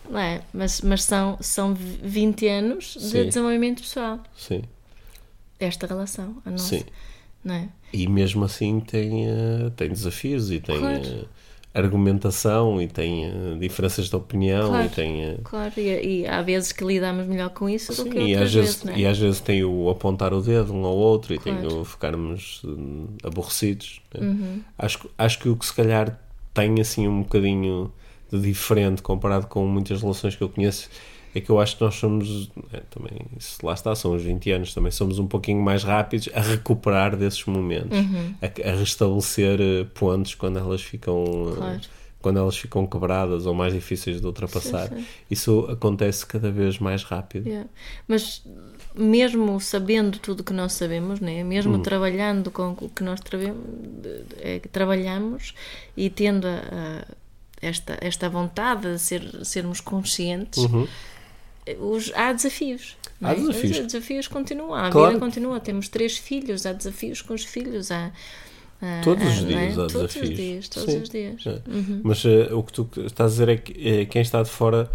[0.09, 0.41] Não é?
[0.53, 3.25] Mas, mas são, são 20 anos de Sim.
[3.25, 4.63] desenvolvimento pessoal Sim,
[5.59, 6.77] desta relação, a nossa.
[6.77, 6.83] sim.
[7.43, 7.69] Não é?
[7.93, 11.01] E mesmo assim tem, eh, tem desafios e tem Claro.
[11.05, 11.25] eh,
[11.77, 14.85] argumentação e tem eh, diferenças de opinião Claro.
[14.85, 15.23] e tem.
[15.23, 18.31] eh, Claro, e, e há vezes que lidamos melhor com isso do Sim, que e
[18.33, 18.99] outras vezes, vezes, é?
[18.99, 21.59] e às vezes tem o apontar o dedo um ao outro e Claro.
[21.69, 24.01] tem o ficarmos hum, aborrecidos.
[24.13, 24.27] né?
[24.27, 24.61] Uhum.
[24.77, 26.19] Acho, que- acho que o que se calhar
[26.53, 27.91] tem assim um bocadinho
[28.31, 30.89] de diferente comparado com muitas relações que eu conheço
[31.37, 34.51] é que eu acho que nós somos é, também, isso lá está, são os 20
[34.51, 38.33] anos, também somos um pouquinho mais rápidos a recuperar desses momentos, Uhum.
[38.41, 41.81] a, a restabelecer eh, pontos quando elas ficam eh, Claro.
[42.21, 44.89] quando elas ficam quebradas ou mais difíceis de ultrapassar.
[44.89, 45.05] Sim, sim.
[45.31, 47.47] Isso acontece cada vez mais rápido.
[47.47, 47.69] Yeah.
[48.07, 48.43] Mas
[48.95, 51.43] mesmo sabendo tudo o que nós sabemos, né?
[51.43, 51.81] mesmo Hum.
[51.81, 53.19] trabalhando com o que nós
[54.39, 55.53] eh, trabalhamos
[55.95, 57.05] e tendo a- a-
[57.61, 60.87] esta, esta vontade de ser, sermos conscientes, eh,
[61.79, 62.95] os, há desafios.
[63.21, 63.35] Há é?
[63.35, 63.79] desafios.
[63.79, 65.07] Os desafios continuam, a Claro.
[65.13, 65.59] vida continua.
[65.59, 68.11] Temos três filhos, há desafios com os filhos, há.
[68.81, 69.45] há- Todos os há- é?
[69.45, 70.29] dias há Todos desafios.
[70.29, 71.01] os dias, todos Sim.
[71.01, 71.43] os dias.
[71.47, 71.61] É.
[71.69, 72.01] Uhum.
[72.03, 74.89] Mas eh, o que tu estás a dizer é que eh, quem está de fora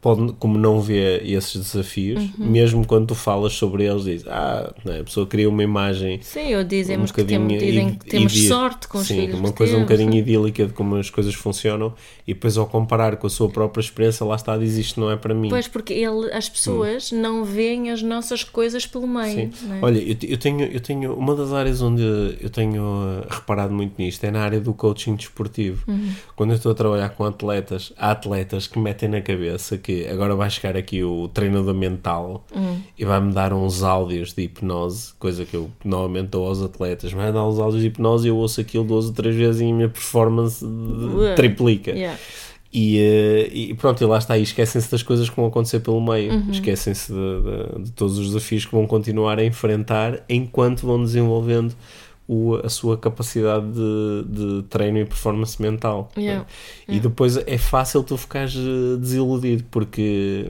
[0.00, 2.46] pode, como não vê esses desafios, Uhum.
[2.46, 5.00] mesmo quando tu falas sobre eles, diz, ah, é?
[5.00, 8.46] a pessoa cria uma imagem Sim, ou dizemos um que temos, bocadinho dizem que temos
[8.46, 9.38] sorte com os sim, filhos.
[9.38, 10.20] uma coisa um temos, bocadinho não é?
[10.20, 11.92] idílica de como as coisas funcionam
[12.26, 15.16] e depois ao comparar com a sua própria experiência lá está, diz isto não é
[15.16, 19.48] para mim Pois, porque ele, as pessoas não veem as nossas coisas pelo meio.
[19.64, 19.74] Hum.
[19.74, 19.78] É?
[19.84, 22.02] Olha, eu, eu tenho, eu tenho uma das áreas onde
[22.40, 25.84] eu tenho uh, reparado muito nisto é na área do coaching desportivo.
[25.88, 26.12] Uhum.
[26.36, 30.34] Quando eu estou a trabalhar com atletas, há atletas que metem na cabeça que agora
[30.34, 32.78] vai chegar aqui o treinador mental Uhum.
[32.98, 37.12] e vai-me dar uns áudios de hipnose, coisa que eu normalmente dou aos atletas.
[37.12, 39.64] Vai dar uns áudios de hipnose e eu ouço aquilo duas ou três vezes e
[39.70, 41.34] a minha performance Ué.
[41.34, 41.90] triplica.
[41.92, 42.18] Yeah.
[42.70, 46.00] E, eh, e pronto, e lá está aí, esquecem-se das coisas que vão acontecer pelo
[46.02, 46.50] meio, Uhum.
[46.50, 47.18] esquecem-se de,
[47.78, 51.74] de- de todos os desafios que vão continuar a enfrentar enquanto vão desenvolvendo
[52.28, 56.12] o- a sua capacidade de, de treino e performance mental.
[56.16, 56.46] Yeah.
[56.86, 56.94] é?
[56.94, 60.46] E depois é fácil tu ficares eh, desiludido porque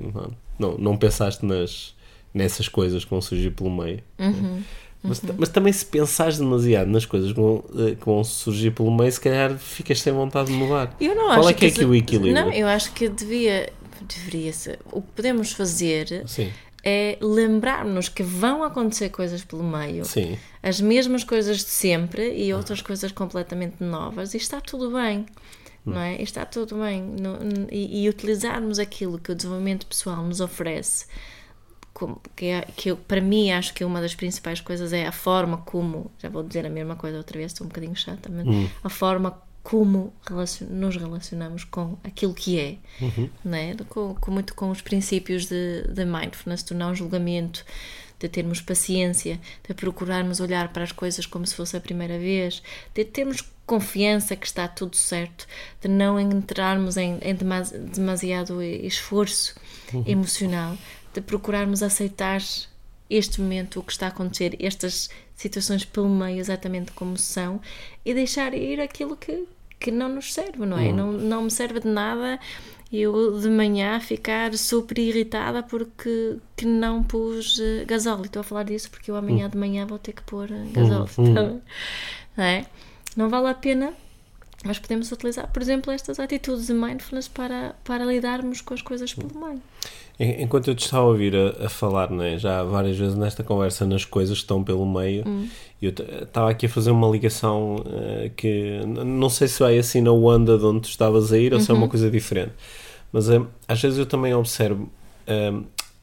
[0.58, 1.94] não, não, pensaste nas,
[2.34, 4.00] nessas coisas que vão surgir pelo meio.
[4.18, 4.62] Uhum.
[5.00, 8.90] Mas, mas também se pensares demasiado nas coisas que vão, eh, que vão surgir pelo
[8.94, 10.96] meio, se calhar ficas sem vontade de mudar.
[11.00, 12.34] Eu não Qual acho é que é aqui o equilíbrio?
[12.34, 14.80] Não, eu acho que devia, deveria ser.
[14.90, 16.50] O que podemos fazer Sim,
[16.84, 20.04] é lembrar-nos que vão acontecer coisas pelo meio.
[20.04, 20.38] sim.
[20.62, 25.24] As mesmas coisas de sempre e outras coisas completamente novas, e está tudo bem.
[25.86, 26.16] Não é?
[26.18, 27.00] E Está tudo bem.
[27.02, 27.38] No-
[27.72, 31.06] e, e utilizarmos aquilo que o desenvolvimento pessoal nos oferece
[31.94, 35.12] como- que, é, que eu, para mim acho que uma das principais coisas é a
[35.12, 38.44] forma como, já vou dizer a mesma coisa outra vez, estou um bocadinho chata, mas
[38.84, 42.76] a forma como relacion- nos relacionamos com aquilo que é,
[43.44, 43.76] né?
[43.90, 47.64] com, com muito com os princípios de, de mindfulness, do não julgamento,
[48.18, 52.62] de termos paciência, de procurarmos olhar para as coisas como se fosse a primeira vez,
[52.94, 55.46] de termos confiança que está tudo certo,
[55.82, 59.54] de não entrarmos em, em demasi- demasiado esforço
[60.06, 60.78] emocional,
[61.12, 62.40] de procurarmos aceitar
[63.10, 67.60] este momento, o que está a acontecer, estas situações pelo meio exatamente como são
[68.04, 69.46] e deixar ir aquilo que,
[69.78, 70.92] que não nos serve, não é?
[70.92, 72.38] Não, não me serve de nada
[72.90, 78.24] eu de manhã ficar super irritada porque que não pus eh, gasóleo.
[78.24, 81.06] Estou a falar disso porque eu amanhã de manhã vou ter que pôr eh, gasóleo.
[81.34, 81.62] tá bem?
[82.36, 82.66] Não é?
[83.14, 83.92] Não vale a pena
[84.64, 89.14] mas podemos utilizar, por exemplo, estas atitudes de mindfulness para, para lidarmos com as coisas
[89.14, 89.60] pelo meio.
[90.18, 93.44] En- Enquanto eu te estava a ouvir a, a falar, né, já várias vezes nesta
[93.44, 95.24] conversa, nas coisas que estão pelo meio,
[95.80, 100.00] eu t- estava aqui a fazer uma ligação eh, que não sei se vai assim
[100.00, 102.52] na onda de onde tu estavas a ir ou se é uma coisa diferente,
[103.12, 104.90] mas eh, às vezes eu também observo
[105.26, 105.52] eh,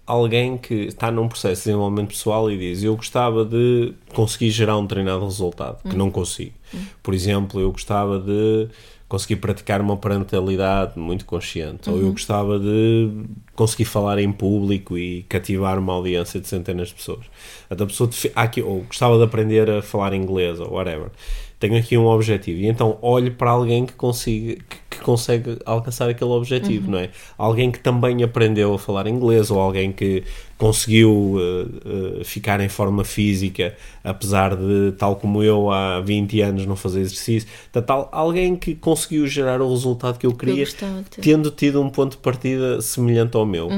[0.05, 4.77] alguém que está num processo de desenvolvimento pessoal e diz: Eu gostava de conseguir gerar
[4.77, 6.53] um determinado resultado, que não consigo.
[7.01, 8.67] Por exemplo, eu gostava de
[9.07, 13.11] conseguir praticar uma parentalidade muito consciente, ou eu gostava de
[13.55, 17.25] conseguir falar em público e cativar uma audiência de centenas de pessoas.
[17.69, 21.11] Então, a pessoa há aqui, ou gostava de aprender a falar inglês, ou whatever.
[21.59, 26.09] Tenho aqui um objetivo, e então olho para alguém que consiga, que, que consegue alcançar
[26.09, 27.09] aquele objetivo, não é?
[27.37, 30.23] Alguém que também aprendeu a falar inglês, ou alguém que
[30.57, 36.65] conseguiu eh, eh, ficar em forma física, apesar de, tal como eu, há 20 anos
[36.65, 37.47] não fazer exercício.
[37.71, 40.63] Portanto, al- alguém que conseguiu gerar o resultado que eu queria,
[41.09, 41.21] ter.
[41.21, 43.69] tendo tido um ponto de partida semelhante ao meu.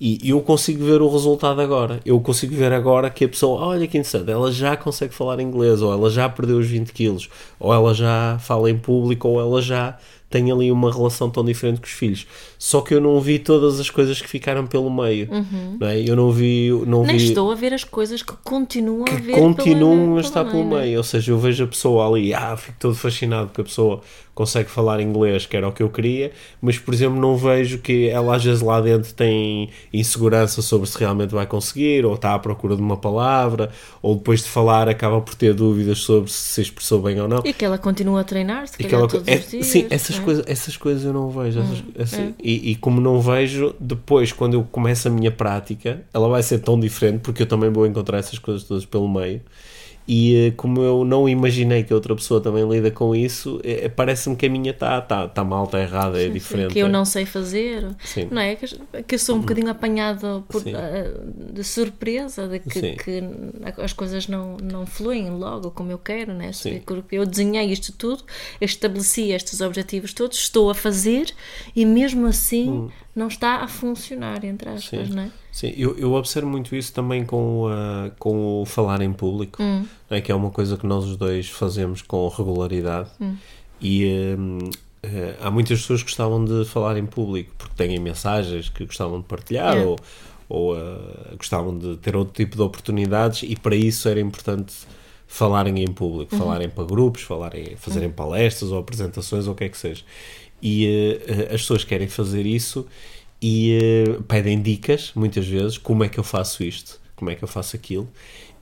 [0.00, 2.00] E eu consigo ver o resultado agora.
[2.04, 5.80] Eu consigo ver agora que a pessoa, olha que interessante, ela já consegue falar inglês,
[5.80, 7.28] ou ela já perdeu os 20 quilos,
[7.60, 9.96] ou ela já fala em público, ou ela já
[10.30, 12.26] tem ali uma relação tão diferente com os filhos.
[12.58, 15.28] Só que eu não vi todas as coisas que ficaram pelo meio.
[15.78, 16.00] Não é?
[16.00, 16.70] Eu não vi.
[16.86, 20.18] Não Nem vi estou a ver as coisas que continuam a que ver continuam pela-
[20.18, 20.80] a estar pelo é?
[20.82, 20.98] meio.
[20.98, 24.00] Ou seja, eu vejo a pessoa ali, ah, fico todo fascinado que a pessoa
[24.34, 28.08] consegue falar inglês, que era o que eu queria, mas, por exemplo, não vejo que
[28.08, 32.38] ela às vezes lá dentro tem insegurança sobre se realmente vai conseguir, ou está à
[32.40, 33.70] procura de uma palavra,
[34.02, 37.42] ou depois de falar acaba por ter dúvidas sobre se se expressou bem ou não.
[37.44, 39.66] E que ela continua a treinar, se E que ela- todos é- os dias.
[39.66, 40.18] sim, essas?
[40.24, 41.60] Coisas, essas coisas eu não vejo.
[41.60, 42.32] essas- Hum, essa- é.
[42.42, 46.58] e, e como não vejo, depois, quando eu começo a minha prática, ela vai ser
[46.58, 49.40] tão diferente, porque eu também vou encontrar essas coisas todas pelo meio.
[50.06, 54.36] E eh, como eu não imaginei que outra pessoa também lida com isso, eh, parece-me
[54.36, 56.72] que a minha está tá, tá mal, está errada, é Sim, diferente.
[56.74, 58.28] que eu não sei fazer, Sim.
[58.30, 58.54] não é?
[58.54, 63.22] Que, eu sou um bocadinho apanhado por, ah, de surpresa, de que, que
[63.78, 66.50] as coisas não, não fluem logo como eu quero, né?
[67.10, 68.24] Eu desenhei isto tudo,
[68.60, 71.32] estabeleci estes objetivos todos, estou a fazer
[71.74, 75.06] e mesmo assim não está a funcionar, entre aspas, Hum.
[75.06, 75.14] Sim.
[75.14, 75.30] não é?
[75.54, 79.62] Sim, eu, eu observo muito isso também com, o, ah, com o falar em público,
[79.62, 79.86] Hum.
[80.10, 80.20] é?
[80.20, 83.08] que é uma coisa que nós os dois fazemos com regularidade.
[83.20, 83.36] Hum.
[83.80, 84.58] E hum,
[85.00, 89.20] eh, há muitas pessoas que gostavam de falar em público porque têm mensagens que gostavam
[89.20, 89.84] de partilhar É.
[89.84, 89.96] ou,
[90.48, 94.74] ou ah, gostavam de ter outro tipo de oportunidades, e para isso era importante
[95.28, 96.40] falarem em público, Uhum.
[96.42, 100.02] falarem para grupos, falarem, fazerem palestras ou apresentações ou o que é que seja.
[100.60, 102.84] E eh, as pessoas querem fazer isso
[103.44, 107.44] e eh, pedem dicas, muitas vezes, como é que eu faço isto, como é que
[107.44, 108.08] eu faço aquilo,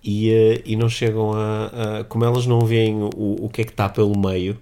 [0.04, 3.10] e, eh, e não chegam a, a- Como elas não veem o,
[3.46, 4.58] o que é que está pelo meio,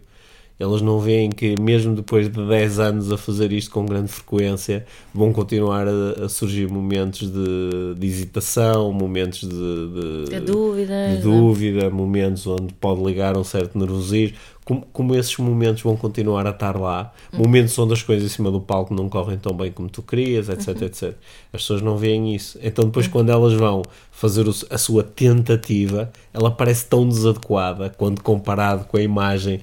[0.61, 4.85] elas não veem que, mesmo depois de 10 anos a fazer isto com grande frequência,
[5.13, 9.49] vão continuar a, a surgir momentos de, de hesitação, momentos de,
[10.29, 14.37] de, De dúvidas, de dúvida, momentos onde pode ligar um certo nervosismo.
[14.63, 18.53] Como, como esses momentos vão continuar a estar lá, momentos onde as coisas em cima
[18.53, 21.15] do palco não correm tão bem como tu querias, etc, etc.
[21.53, 22.57] As pessoas não veem isso.
[22.63, 28.23] Então, depois, quando elas vão fazer o- a sua tentativa, ela parece tão desadequada quando
[28.23, 29.61] comparado com a imagem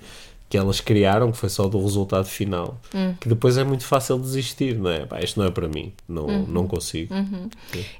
[0.49, 2.79] que elas criaram, que foi só do resultado final,
[3.19, 5.05] que depois é muito fácil desistir, não é?
[5.05, 7.13] Pá, isto não é para mim, não, não consigo.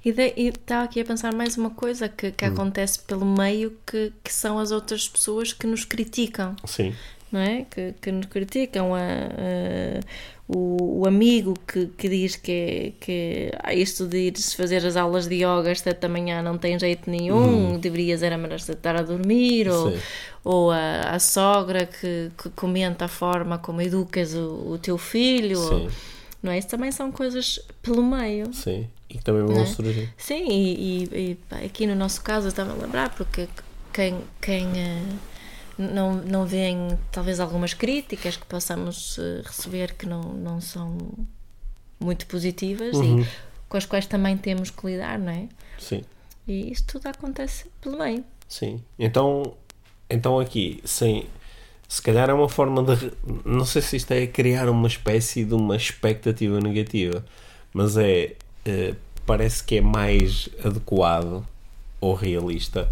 [0.04, 2.32] E de- e estava aqui a pensar mais uma coisa que, Hum.
[2.38, 6.56] que acontece pelo meio, que, que são as outras pessoas que nos criticam.
[6.66, 6.94] Sim,
[7.32, 7.66] não é?
[7.70, 10.00] Que, que nos criticam, a, a-
[10.50, 15.28] o, o amigo que, que diz que, que ah, isto de ir fazer as aulas
[15.28, 19.02] de yoga às 7 da manhã não tem jeito nenhum, deverias era melhor estar a
[19.02, 19.92] dormir, ou, Uhum.
[19.92, 20.02] Sim.
[20.46, 25.60] ou a, a sogra que, que comenta a forma como educas o, o teu filho,
[25.60, 25.90] ou-
[26.42, 26.60] não é?
[26.60, 28.54] Isso também são coisas pelo meio.
[28.54, 28.88] sim.
[29.10, 29.66] E que também vão é?
[29.66, 30.10] surgir.
[30.18, 33.48] Sim, e, e- e, aqui no nosso caso eu estava a lembrar, porque
[33.94, 35.02] quem, quem eh,
[35.78, 40.98] não, não vêem talvez algumas críticas que possamos eh, receber que não, não são
[42.00, 43.22] muito positivas Uhum.
[43.22, 43.28] e
[43.70, 45.48] com as quais também temos que lidar, não é?
[45.78, 46.04] Sim.
[46.48, 48.24] E isto tudo acontece pelo meio.
[48.48, 48.82] Sim.
[48.98, 49.54] Então,
[50.10, 51.28] então aqui, sem,
[51.88, 53.12] se calhar é uma forma de.
[53.46, 57.26] Não sei se isto é criar uma espécie de uma expectativa negativa,
[57.74, 58.36] mas é.
[58.66, 61.46] eh, parece que é mais adequado
[62.00, 62.88] ou realista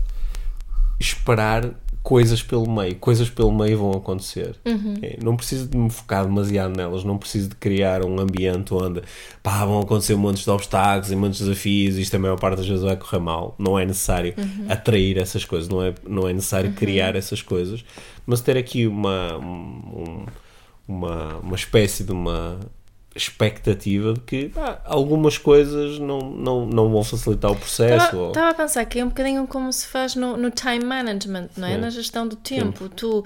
[1.00, 1.69] esperar
[2.06, 2.96] coisas pelo meio.
[2.98, 4.56] Coisas pelo meio vão acontecer.
[5.02, 9.02] É, não preciso de me focar demasiado nelas, não preciso de criar um ambiente onde
[9.41, 12.58] pá, vão acontecer montes de obstáculos e montes de desafios e isto a maior parte
[12.58, 13.56] das vezes vai correr mal.
[13.58, 14.36] Não é necessário
[14.70, 17.84] atrair essas coisas, não é, não é necessário criar essas coisas,
[18.26, 20.26] mas ter aqui uma, um-
[20.88, 22.60] uma, uma espécie de uma
[23.15, 28.17] expectativa de que pá, algumas coisas não, não, não vão facilitar o processo.
[28.17, 31.49] ou- Estava a pensar que é um bocadinho como se faz no, no time management,
[31.58, 31.75] não é?
[31.75, 31.82] Sim.
[31.82, 32.89] Na gestão do tempo.
[32.89, 33.23] Tu,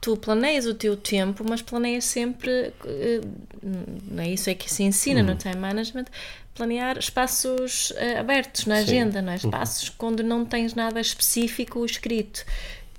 [0.00, 2.72] tu planeias o teu tempo, mas planeias sempre.
[2.86, 3.20] eh,
[4.10, 5.26] Não é isso é que se ensina Uhum.
[5.26, 6.04] no time management.
[6.54, 8.82] Planear espaços eh, abertos na Sim.
[8.82, 9.36] agenda, não é?
[9.36, 12.44] Espaços quando não tens nada específico escrito.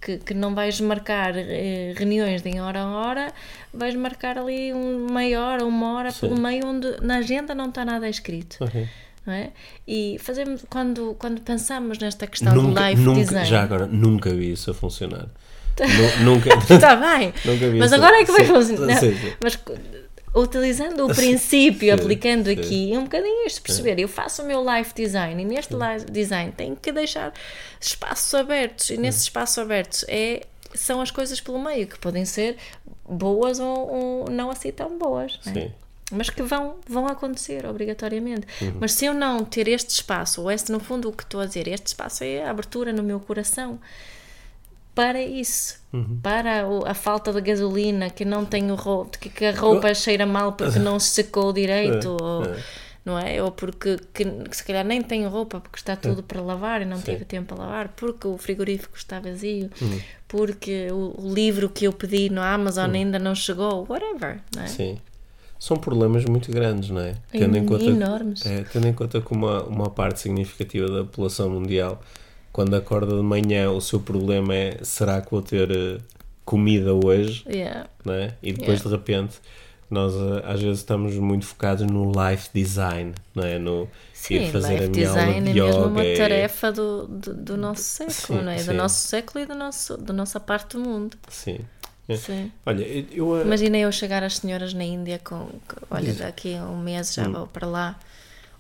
[0.04, 3.34] Que, que não vais marcar eh, reuniões de hora a hora,
[3.74, 6.20] vais marcar ali um, meia hora, uma hora Sim.
[6.28, 8.58] pelo meio onde na agenda não está nada escrito.
[8.60, 8.88] Ok.
[9.26, 9.52] Não é?
[9.88, 13.46] E fazemos, quando, quando pensamos nesta questão do Nunca, life nunca, design.
[13.48, 15.28] já agora, nunca vi isso a funcionar.
[15.80, 16.50] Nu- nunca.
[16.72, 17.96] Está bem, Nunca vi mas isso.
[17.96, 19.00] agora é que vai funcionar.
[19.44, 19.58] Mas
[20.34, 22.52] utilizando o princípio, sim, aplicando sim.
[22.54, 24.00] aqui, é um bocadinho isto, perceber.
[24.00, 27.34] Eu faço o meu life design e neste life design tenho que deixar
[27.80, 30.42] espaços abertos e nesses espaços abertos é,
[30.74, 32.58] são as coisas pelo meio que podem ser
[33.08, 35.40] boas ou, ou não assim tão boas.
[35.56, 35.72] é?
[36.12, 38.46] Mas que vão, vão acontecer obrigatoriamente.
[38.62, 38.78] Uhum.
[38.80, 41.46] Mas se eu não ter este espaço, ou este, no fundo, o que estou a
[41.46, 43.80] dizer, este espaço é a abertura no meu coração
[44.96, 46.20] para isso, Uhum.
[46.22, 50.26] para o- a falta de gasolina, que não tenho roupa, que, que a roupa cheira
[50.26, 52.64] mal porque não se secou direito, É, ou, é.
[53.06, 53.42] não é?
[53.44, 56.86] Ou porque que, que se calhar nem tenho roupa porque está tudo para lavar e
[56.86, 57.04] não Sim.
[57.14, 60.00] tive tempo para lavar, porque o frigorífico está vazio, Uhum.
[60.28, 64.66] porque o, o livro que eu pedi no Amazon ainda não chegou, whatever, não é?
[64.66, 64.72] Uhum.
[64.72, 64.98] Sim.
[65.60, 67.16] São problemas muito grandes, não é?
[67.34, 67.40] Em-
[67.88, 68.46] enormes.
[68.46, 72.02] É, tendo em conta que uma, uma parte significativa da população mundial,
[72.54, 76.00] quando acorda de manhã, o seu problema é: será que vou ter eh,
[76.46, 77.44] comida hoje?
[77.48, 77.90] Yeah.
[78.06, 78.36] Não é?
[78.42, 78.84] E depois, Yeah.
[78.84, 79.42] de repente,
[79.90, 83.60] nós eh, às vezes estamos muito focados no life design, não é?
[83.60, 86.72] No Sim, ir fazer life a minha aula design de é mesmo uma e- tarefa
[86.72, 88.58] do, do, do nosso século, Sim, não é?
[88.58, 88.66] sim.
[88.72, 91.18] Do nosso século e do nosso, da nossa parte do mundo.
[91.30, 91.60] Sim.
[92.08, 92.18] É.
[92.18, 92.52] Sim.
[92.66, 93.06] Olha, eu.
[93.12, 96.78] eu, eh, Imagina eu chegar às senhoras na Índia com, com- olha, daqui a um
[96.82, 97.32] mês já Hum.
[97.32, 98.00] vou para lá.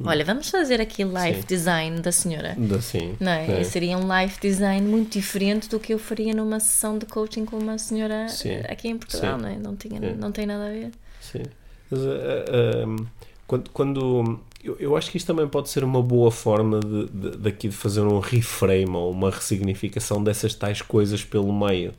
[0.06, 1.46] Olha, vamos fazer aqui life Sim.
[1.48, 2.58] design da senhora.
[2.78, 3.62] Assim, Não é?
[3.62, 3.63] é.
[3.63, 7.58] Seria um life design muito diferente do que eu faria numa sessão de coaching com
[7.58, 8.58] uma senhora Sim.
[8.68, 9.42] aqui em Portugal, Sim.
[9.44, 9.56] não é?
[9.58, 10.92] Não, tinha, não tem nada a ver.
[11.22, 11.44] Sim.
[11.89, 13.06] Mas, um,
[13.48, 17.38] quando, quando- eu, eu acho que isto também pode ser uma boa forma de, de,
[17.38, 21.94] daqui de fazer um reframe ou uma ressignificação dessas tais coisas pelo meio.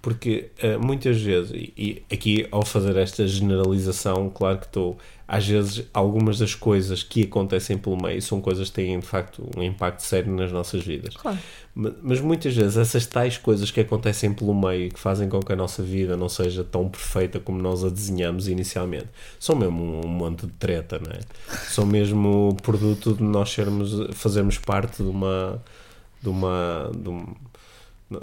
[0.00, 5.44] Porque eh, muitas vezes, e, e aqui ao fazer esta generalização, claro que estou, às
[5.46, 9.62] vezes algumas das coisas que acontecem pelo meio são coisas que têm de facto um
[9.62, 11.16] impacto sério nas nossas vidas.
[11.16, 11.36] Claro.
[11.74, 15.40] Ma- Mas muitas vezes essas tais coisas que acontecem pelo meio e que fazem com
[15.40, 19.08] que a nossa vida não seja tão perfeita como nós a desenhamos inicialmente
[19.38, 21.18] são mesmo um, um monte de treta, não é?
[21.68, 25.60] São mesmo produto de nós sermos, fazermos parte de uma.
[26.22, 27.26] De uma de um-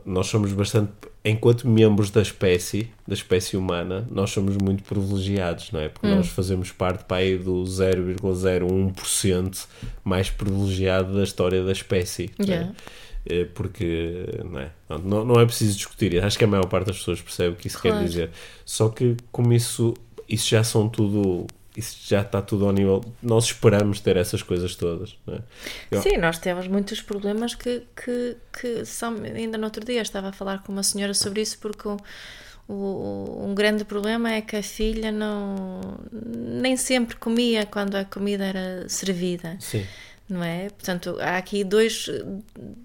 [0.05, 0.91] nós somos bastante,
[1.25, 5.89] enquanto membros da espécie, da espécie humana, nós somos muito privilegiados, não é?
[5.89, 9.65] Porque nós fazemos parte aí do 0,01%
[10.03, 12.29] mais privilegiado da história da espécie.
[12.37, 12.49] não é?
[12.49, 12.73] Yeah.
[13.27, 14.69] Eh, porque não é,
[15.03, 16.23] não, não é preciso discutir.
[16.23, 17.97] Acho que a maior parte das pessoas percebe o que isso Claro.
[17.97, 18.29] quer dizer.
[18.63, 19.95] Só que como isso,
[20.29, 23.03] isso já são tudo, isso já está tudo ao nível.
[23.21, 25.15] Nós esperamos ter essas coisas todas.
[25.25, 25.39] Não é?
[25.91, 29.15] Eu- Sim, nós temos muitos problemas que, que, que são.
[29.23, 31.97] Ainda no outro dia estava a falar com uma senhora sobre isso, porque o,
[32.67, 38.45] o- um grande problema é que a filha não nem sempre comia quando a comida
[38.45, 39.57] era servida.
[39.59, 39.85] Sim,
[40.27, 40.69] Não é?
[40.69, 42.09] Portanto, há aqui dois,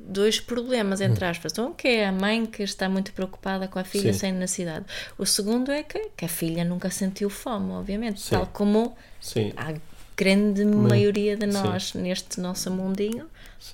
[0.01, 1.29] dois problemas, entre Hum.
[1.31, 1.59] aspas.
[1.59, 4.19] Um que é a mãe que está muito preocupada com a filha Sim.
[4.19, 4.85] sem necessidade.
[5.17, 8.21] O segundo é que, que a filha nunca sentiu fome, obviamente.
[8.21, 8.31] Sim.
[8.37, 9.73] Tal como sim, a
[10.17, 13.27] grande maioria de nós neste nosso mundinho,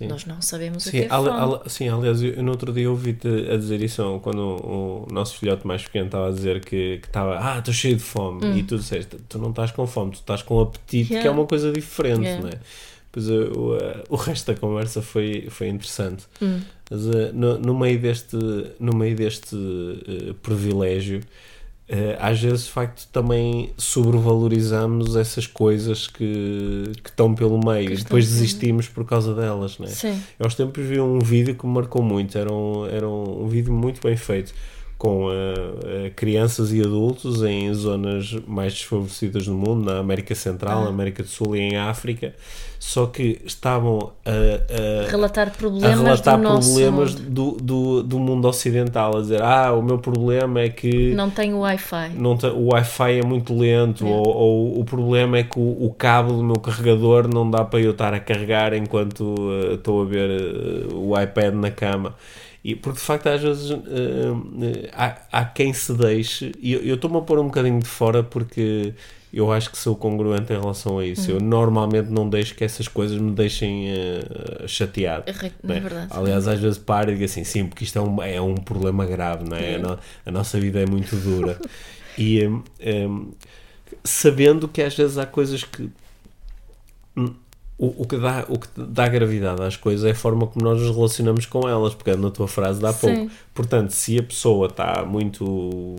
[0.03, 1.29] nós não sabemos o que é fome.
[1.29, 5.37] ali- sim, aliás, eu, no outro dia ouvi-te a dizer isso quando o, o nosso
[5.39, 8.61] filhote mais pequeno estava a dizer que que estava, ah, estou cheio de fome.
[8.61, 11.23] E tu disseste, tu não estás com fome, tu estás com apetite, que é Hum.
[11.23, 11.41] Yeah.
[11.41, 12.43] uma coisa diferente, Yeah.
[12.43, 12.59] não é?
[13.17, 16.25] Pois uh, o, uh, o resto da conversa foi, foi interessante.
[16.43, 16.61] Hum.
[16.91, 18.37] Mas uh, no, no meio deste,
[18.79, 21.21] no meio deste uh, privilégio,
[21.89, 27.97] uh, às vezes de facto também sobrevalorizamos essas coisas que, que estão pelo meio e
[27.97, 29.91] depois desistimos por causa delas, não é?
[29.91, 30.23] Sim.
[30.39, 33.73] Eu aos tempos vi um vídeo que me marcou muito, era um, era um, vídeo
[33.73, 34.53] muito bem feito,
[34.99, 40.81] com eh, eh, crianças e adultos em zonas mais desfavorecidas do mundo, na América Central,
[40.81, 40.85] Ah.
[40.85, 42.35] na América do Sul e em África,
[42.89, 47.31] só que estavam a, a- Relatar a problemas relatar do problemas mundo.
[47.31, 51.53] do, do, do mundo ocidental, a dizer, ah, o meu problema é que Não tem
[51.53, 52.11] Wi-Fi.
[52.17, 54.09] não te- o Wi-Fi é muito lento, É.
[54.09, 57.81] ou, ou o problema é que o, o cabo do meu carregador não dá para
[57.81, 59.35] eu estar a carregar enquanto
[59.71, 62.15] eh, estou a ver eh, o iPad na cama.
[62.65, 66.95] E, porque de facto às vezes eh, há, há quem se deixe, e eu- eu
[66.95, 68.95] estou-me a pôr um bocadinho de fora porque
[69.37, 71.31] eu acho que sou congruente em relação a isso.
[71.31, 75.25] Eu normalmente não deixo que essas coisas me deixem eh, chateado.
[75.27, 76.07] É re- não é verdade.
[76.11, 79.05] Aliás, às vezes paro e digo assim, sim, porque isto é um, é um problema
[79.05, 79.75] grave, não é?
[79.77, 81.61] A, no- a nossa vida é muito dura.
[82.17, 83.31] e hum, hum,
[84.03, 85.91] sabendo que às vezes há coisas que
[87.17, 87.35] hum,
[87.79, 90.81] o, o, que dá, o que dá gravidade às coisas é a forma como nós
[90.81, 93.31] nos relacionamos com elas, porque na tua frase dá pouco.
[93.53, 95.97] Portanto, se a pessoa está muito.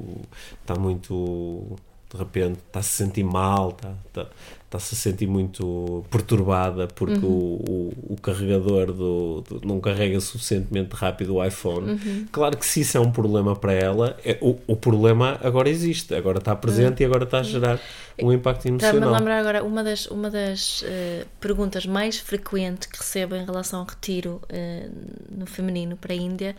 [0.63, 1.75] está muito.
[2.11, 4.27] De repente, está a se sentir mal, está, está,
[4.65, 10.93] está-se a sentir muito perturbada porque o, o, o carregador do, do- não carrega suficientemente
[10.95, 11.97] rápido o iPhone.
[12.31, 16.13] Claro que se isso é um problema para ela, é- o, o problema agora existe,
[16.15, 17.79] agora está presente e agora está a gerar
[18.21, 19.13] um impacto Está-me a emocional.
[19.19, 23.85] lembrar agora uma das, uma das eh, perguntas mais frequentes que recebo em relação ao
[23.85, 24.89] retiro eh,
[25.29, 26.55] no feminino para a Índia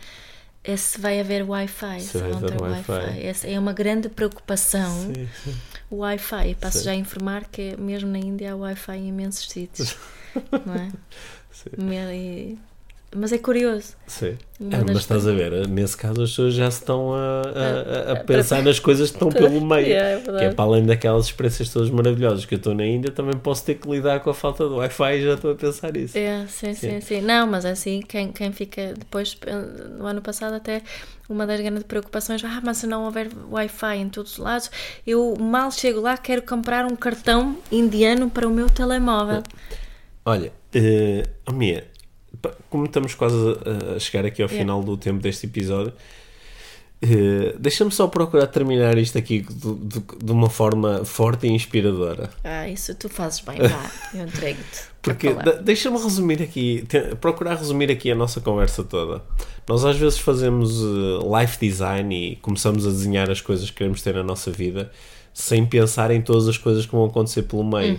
[0.63, 2.01] é se vai haver Wi-Fi.
[2.01, 3.21] Se vai haver Wi-Fi.
[3.25, 5.13] Essa é uma grande preocupação.
[5.13, 5.55] Sim, sim.
[5.89, 6.55] O Wi-Fi.
[6.55, 6.83] Passo Sim.
[6.83, 9.95] já a informar que mesmo na Índia há Wi-Fi em imensos sítios.
[10.65, 10.91] não é?
[11.51, 11.69] Sim.
[12.13, 12.57] E-
[13.15, 13.95] Mas é curioso.
[14.05, 14.37] Sim.
[14.71, 18.11] É, mas estás a ver, nesse caso as pessoas já se estão a, a- a-
[18.13, 19.87] a pensar para- nas coisas que estão pelo meio.
[19.87, 23.09] Yeah, é que é para além daquelas experiências todas maravilhosas que eu estou na Índia,
[23.09, 25.97] também posso ter que lidar com a falta do Wi-Fi e já estou a pensar
[25.97, 26.15] isso.
[26.17, 27.21] É, sim, sim, sim.
[27.21, 29.35] Não, mas assim, quem, quem fica depois,
[29.97, 30.83] no ano passado, até
[31.27, 34.69] uma das grandes preocupações, ah, mas se não houver Wi-Fi em todos os lados,
[35.07, 39.41] eu mal chego lá, quero comprar um cartão indiano para o meu telemóvel.
[40.25, 41.88] Olha, eh, oh, Mia, pa-
[42.69, 43.35] como estamos quase
[43.95, 45.93] a, chegar aqui ao final do tempo deste episódio,
[47.01, 52.29] eh, deixa-me só procurar terminar isto aqui de, de- de uma forma forte e inspiradora.
[52.43, 54.89] Ah, isso tu fazes bem, vá, eu entrego-te.
[55.01, 55.29] Porque
[55.63, 59.23] deixa-me resumir aqui, te- procurar resumir aqui a nossa conversa toda.
[59.67, 64.01] Nós às vezes fazemos eh, life design e começamos a desenhar as coisas que queremos
[64.01, 64.91] ter na nossa vida
[65.33, 67.97] sem pensar em todas as coisas que vão acontecer pelo meio.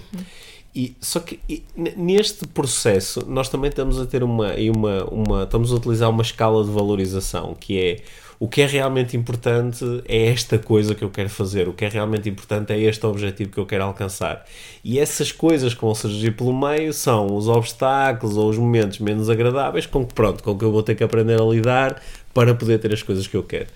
[0.74, 5.72] E, só que e, neste processo nós também estamos a ter uma, uma, uma estamos
[5.72, 7.96] a utilizar uma escala de valorização que é
[8.42, 11.88] o que é realmente importante é esta coisa que eu quero fazer, o que é
[11.90, 14.46] realmente importante é este objetivo que eu quero alcançar.
[14.82, 19.28] E essas coisas que vão surgir pelo meio são os obstáculos ou os momentos menos
[19.28, 22.00] agradáveis com que, pronto, com que eu vou ter que aprender a lidar
[22.32, 23.66] para poder ter as coisas que eu quero.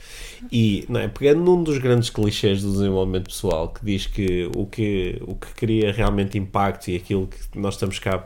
[0.51, 4.67] E, não é, pegando num dos grandes clichês do desenvolvimento pessoal que diz que o
[4.67, 8.23] que, o que cria realmente impacto e aquilo que nós estamos cá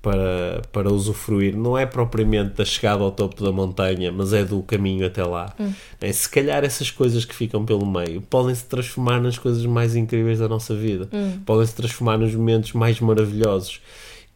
[0.00, 4.62] para, para usufruir não é propriamente da chegada ao topo da montanha, mas é do
[4.62, 5.52] caminho até lá.
[6.00, 9.96] É, se calhar essas coisas que ficam pelo meio podem se transformar nas coisas mais
[9.96, 11.08] incríveis da nossa vida,
[11.44, 13.80] podem se transformar nos momentos mais maravilhosos.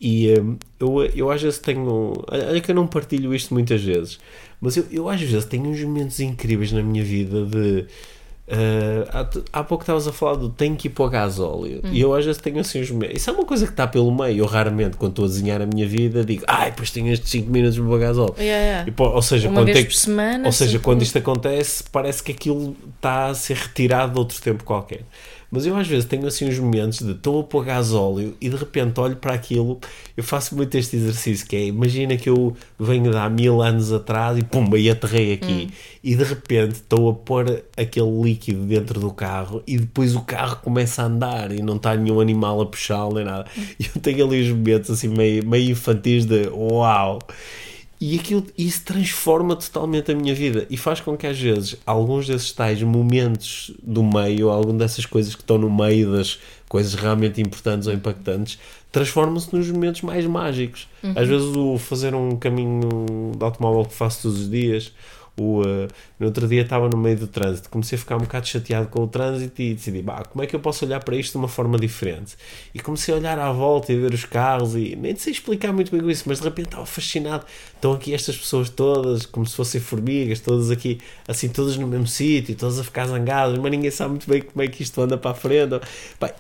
[0.01, 2.13] E hum, eu, eu às vezes tenho.
[2.29, 4.19] Olha que eu não partilho isto muitas vezes,
[4.63, 7.85] mas eu, eu às vezes tenho uns momentos incríveis na minha vida de.
[8.49, 12.01] ah, há, há pouco estavas a falar do tenho que ir para o gasóleo e
[12.01, 13.17] eu às vezes tenho assim uns momentos.
[13.17, 14.39] Isso é uma coisa que está pelo meio.
[14.39, 17.51] Eu raramente, quando estou a desenhar a minha vida, digo, ai, pois tenho estes 5
[17.51, 18.35] minutos para o gasóleo.
[18.39, 18.89] Yeah, yeah.
[18.89, 21.85] E, pô, ou seja, Uma quando vez tem- por semana, Ou seja, quando isto acontece,
[21.91, 25.01] parece que aquilo está a ser retirado de outro tempo qualquer.
[25.55, 28.57] Mas eu às vezes tenho assim uns momentos de estou a pôr gasóleo e de
[28.57, 29.79] repente olho para aquilo,
[30.17, 33.93] eu faço muito este exercício que é, imagina que eu venho de há mil anos
[33.93, 35.69] atrás e pumba, e aterrei aqui
[36.03, 40.57] e de repente estou a pôr aquele líquido dentro do carro e depois o carro
[40.63, 43.45] começa a andar e não está nenhum animal a puxá-lo nem nada.
[43.79, 47.19] E eu tenho ali os momentos assim meio, meio infantis de uau!
[48.05, 52.27] E aquilo, isso transforma totalmente a minha vida e faz com que às vezes alguns
[52.27, 56.37] desses tais momentos do meio, algumas dessas coisas que estão no meio das
[56.69, 58.59] coisas realmente importantes ou impactantes,
[58.91, 60.89] transformam-se nos momentos mais mágicos.
[61.15, 62.81] Às vezes o fazer um caminho
[63.39, 64.93] de automóvel que faço todos os dias,
[65.43, 65.89] uh,
[66.19, 69.03] no outro dia estava no meio do trânsito, comecei a ficar um bocado chateado com
[69.03, 71.49] o trânsito e decidi, bah, como é que eu posso olhar para isto de uma
[71.49, 72.37] forma diferente?
[72.75, 75.95] E comecei a olhar à volta e ver os carros e nem sei explicar muito
[75.95, 77.45] bem isso, mas de repente estava fascinado.
[77.75, 82.07] Estão aqui estas pessoas todas, como se fossem formigas, todas aqui, assim, todas no mesmo
[82.07, 85.19] sítio, todas a ficar zangadas, mas ninguém sabe muito bem como é que isto anda
[85.19, 85.81] para a frente.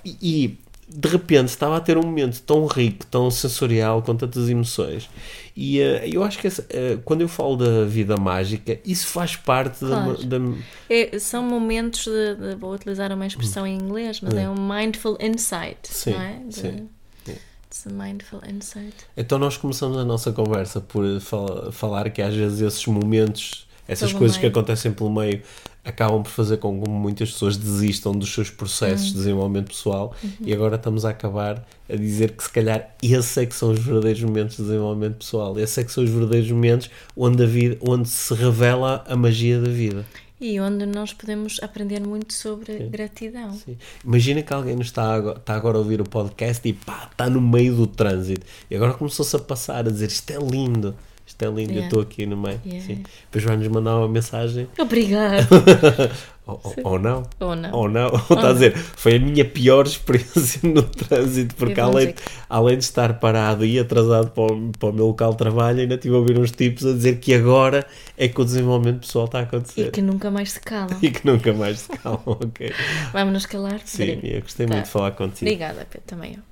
[0.04, 0.58] E, e
[0.94, 5.08] de repente estava a ter um momento tão rico, tão sensorial, com tantas emoções.
[5.56, 9.36] E eh, eu acho que essa, eh, quando eu falo da vida mágica, isso faz
[9.36, 10.16] parte Claro.
[10.24, 10.44] da, da-
[10.88, 15.16] É, são momentos de, de- vou utilizar uma expressão em inglês, mas é um mindful
[15.20, 16.40] insight, Sim, não é?
[16.48, 16.88] De- sim.
[17.28, 18.94] It's a mindful insight.
[19.16, 24.10] Então nós começamos a nossa conversa por fal- falar que às vezes esses momentos, essas
[24.10, 24.52] Pelo coisas que meio.
[24.52, 25.40] acontecem pelo meio,
[25.84, 29.12] acabam por fazer com que muitas pessoas desistam dos seus processos Uhum.
[29.12, 33.46] de desenvolvimento pessoal e agora estamos a acabar a dizer que se calhar esses é
[33.46, 36.90] que são os verdadeiros momentos de desenvolvimento pessoal, esses é que são os verdadeiros momentos
[37.16, 40.04] onde, a vida, onde se revela a magia da vida.
[40.40, 43.52] E onde nós podemos aprender muito sobre gratidão.
[43.52, 43.76] Sim.
[44.04, 47.30] Imagina que alguém nos está agora, está agora a ouvir o podcast e pá, está
[47.30, 51.42] no meio do trânsito e agora começou-se a passar a dizer isto é lindo, Isto
[51.44, 51.86] é lindo, eu Yeah.
[51.86, 52.60] estou aqui no meio.
[52.66, 52.86] Yeah.
[52.86, 53.02] Sim.
[53.24, 54.68] Depois vai-nos mandar uma mensagem.
[54.78, 55.46] Obrigado.
[56.46, 57.22] ou, ou- não.
[57.40, 57.72] Ou não.
[57.72, 58.06] Ou não.
[58.10, 62.14] Ou está a dizer, foi a minha pior experiência no trânsito, porque Eu vou além,
[62.50, 65.94] além de estar parado e atrasado para o, para o meu local de trabalho, ainda
[65.94, 67.86] estive a ouvir uns tipos a dizer que agora
[68.18, 69.90] é que o desenvolvimento pessoal está a E acontecer.
[69.90, 70.98] que nunca mais se calam.
[71.00, 72.72] E que nunca mais se calma, ok.
[73.12, 73.80] Vamos nos calar?
[73.84, 74.74] Sim, eu gostei Tá.
[74.74, 75.42] muito de falar contigo.
[75.50, 76.51] Obrigada, Pedro, também eu.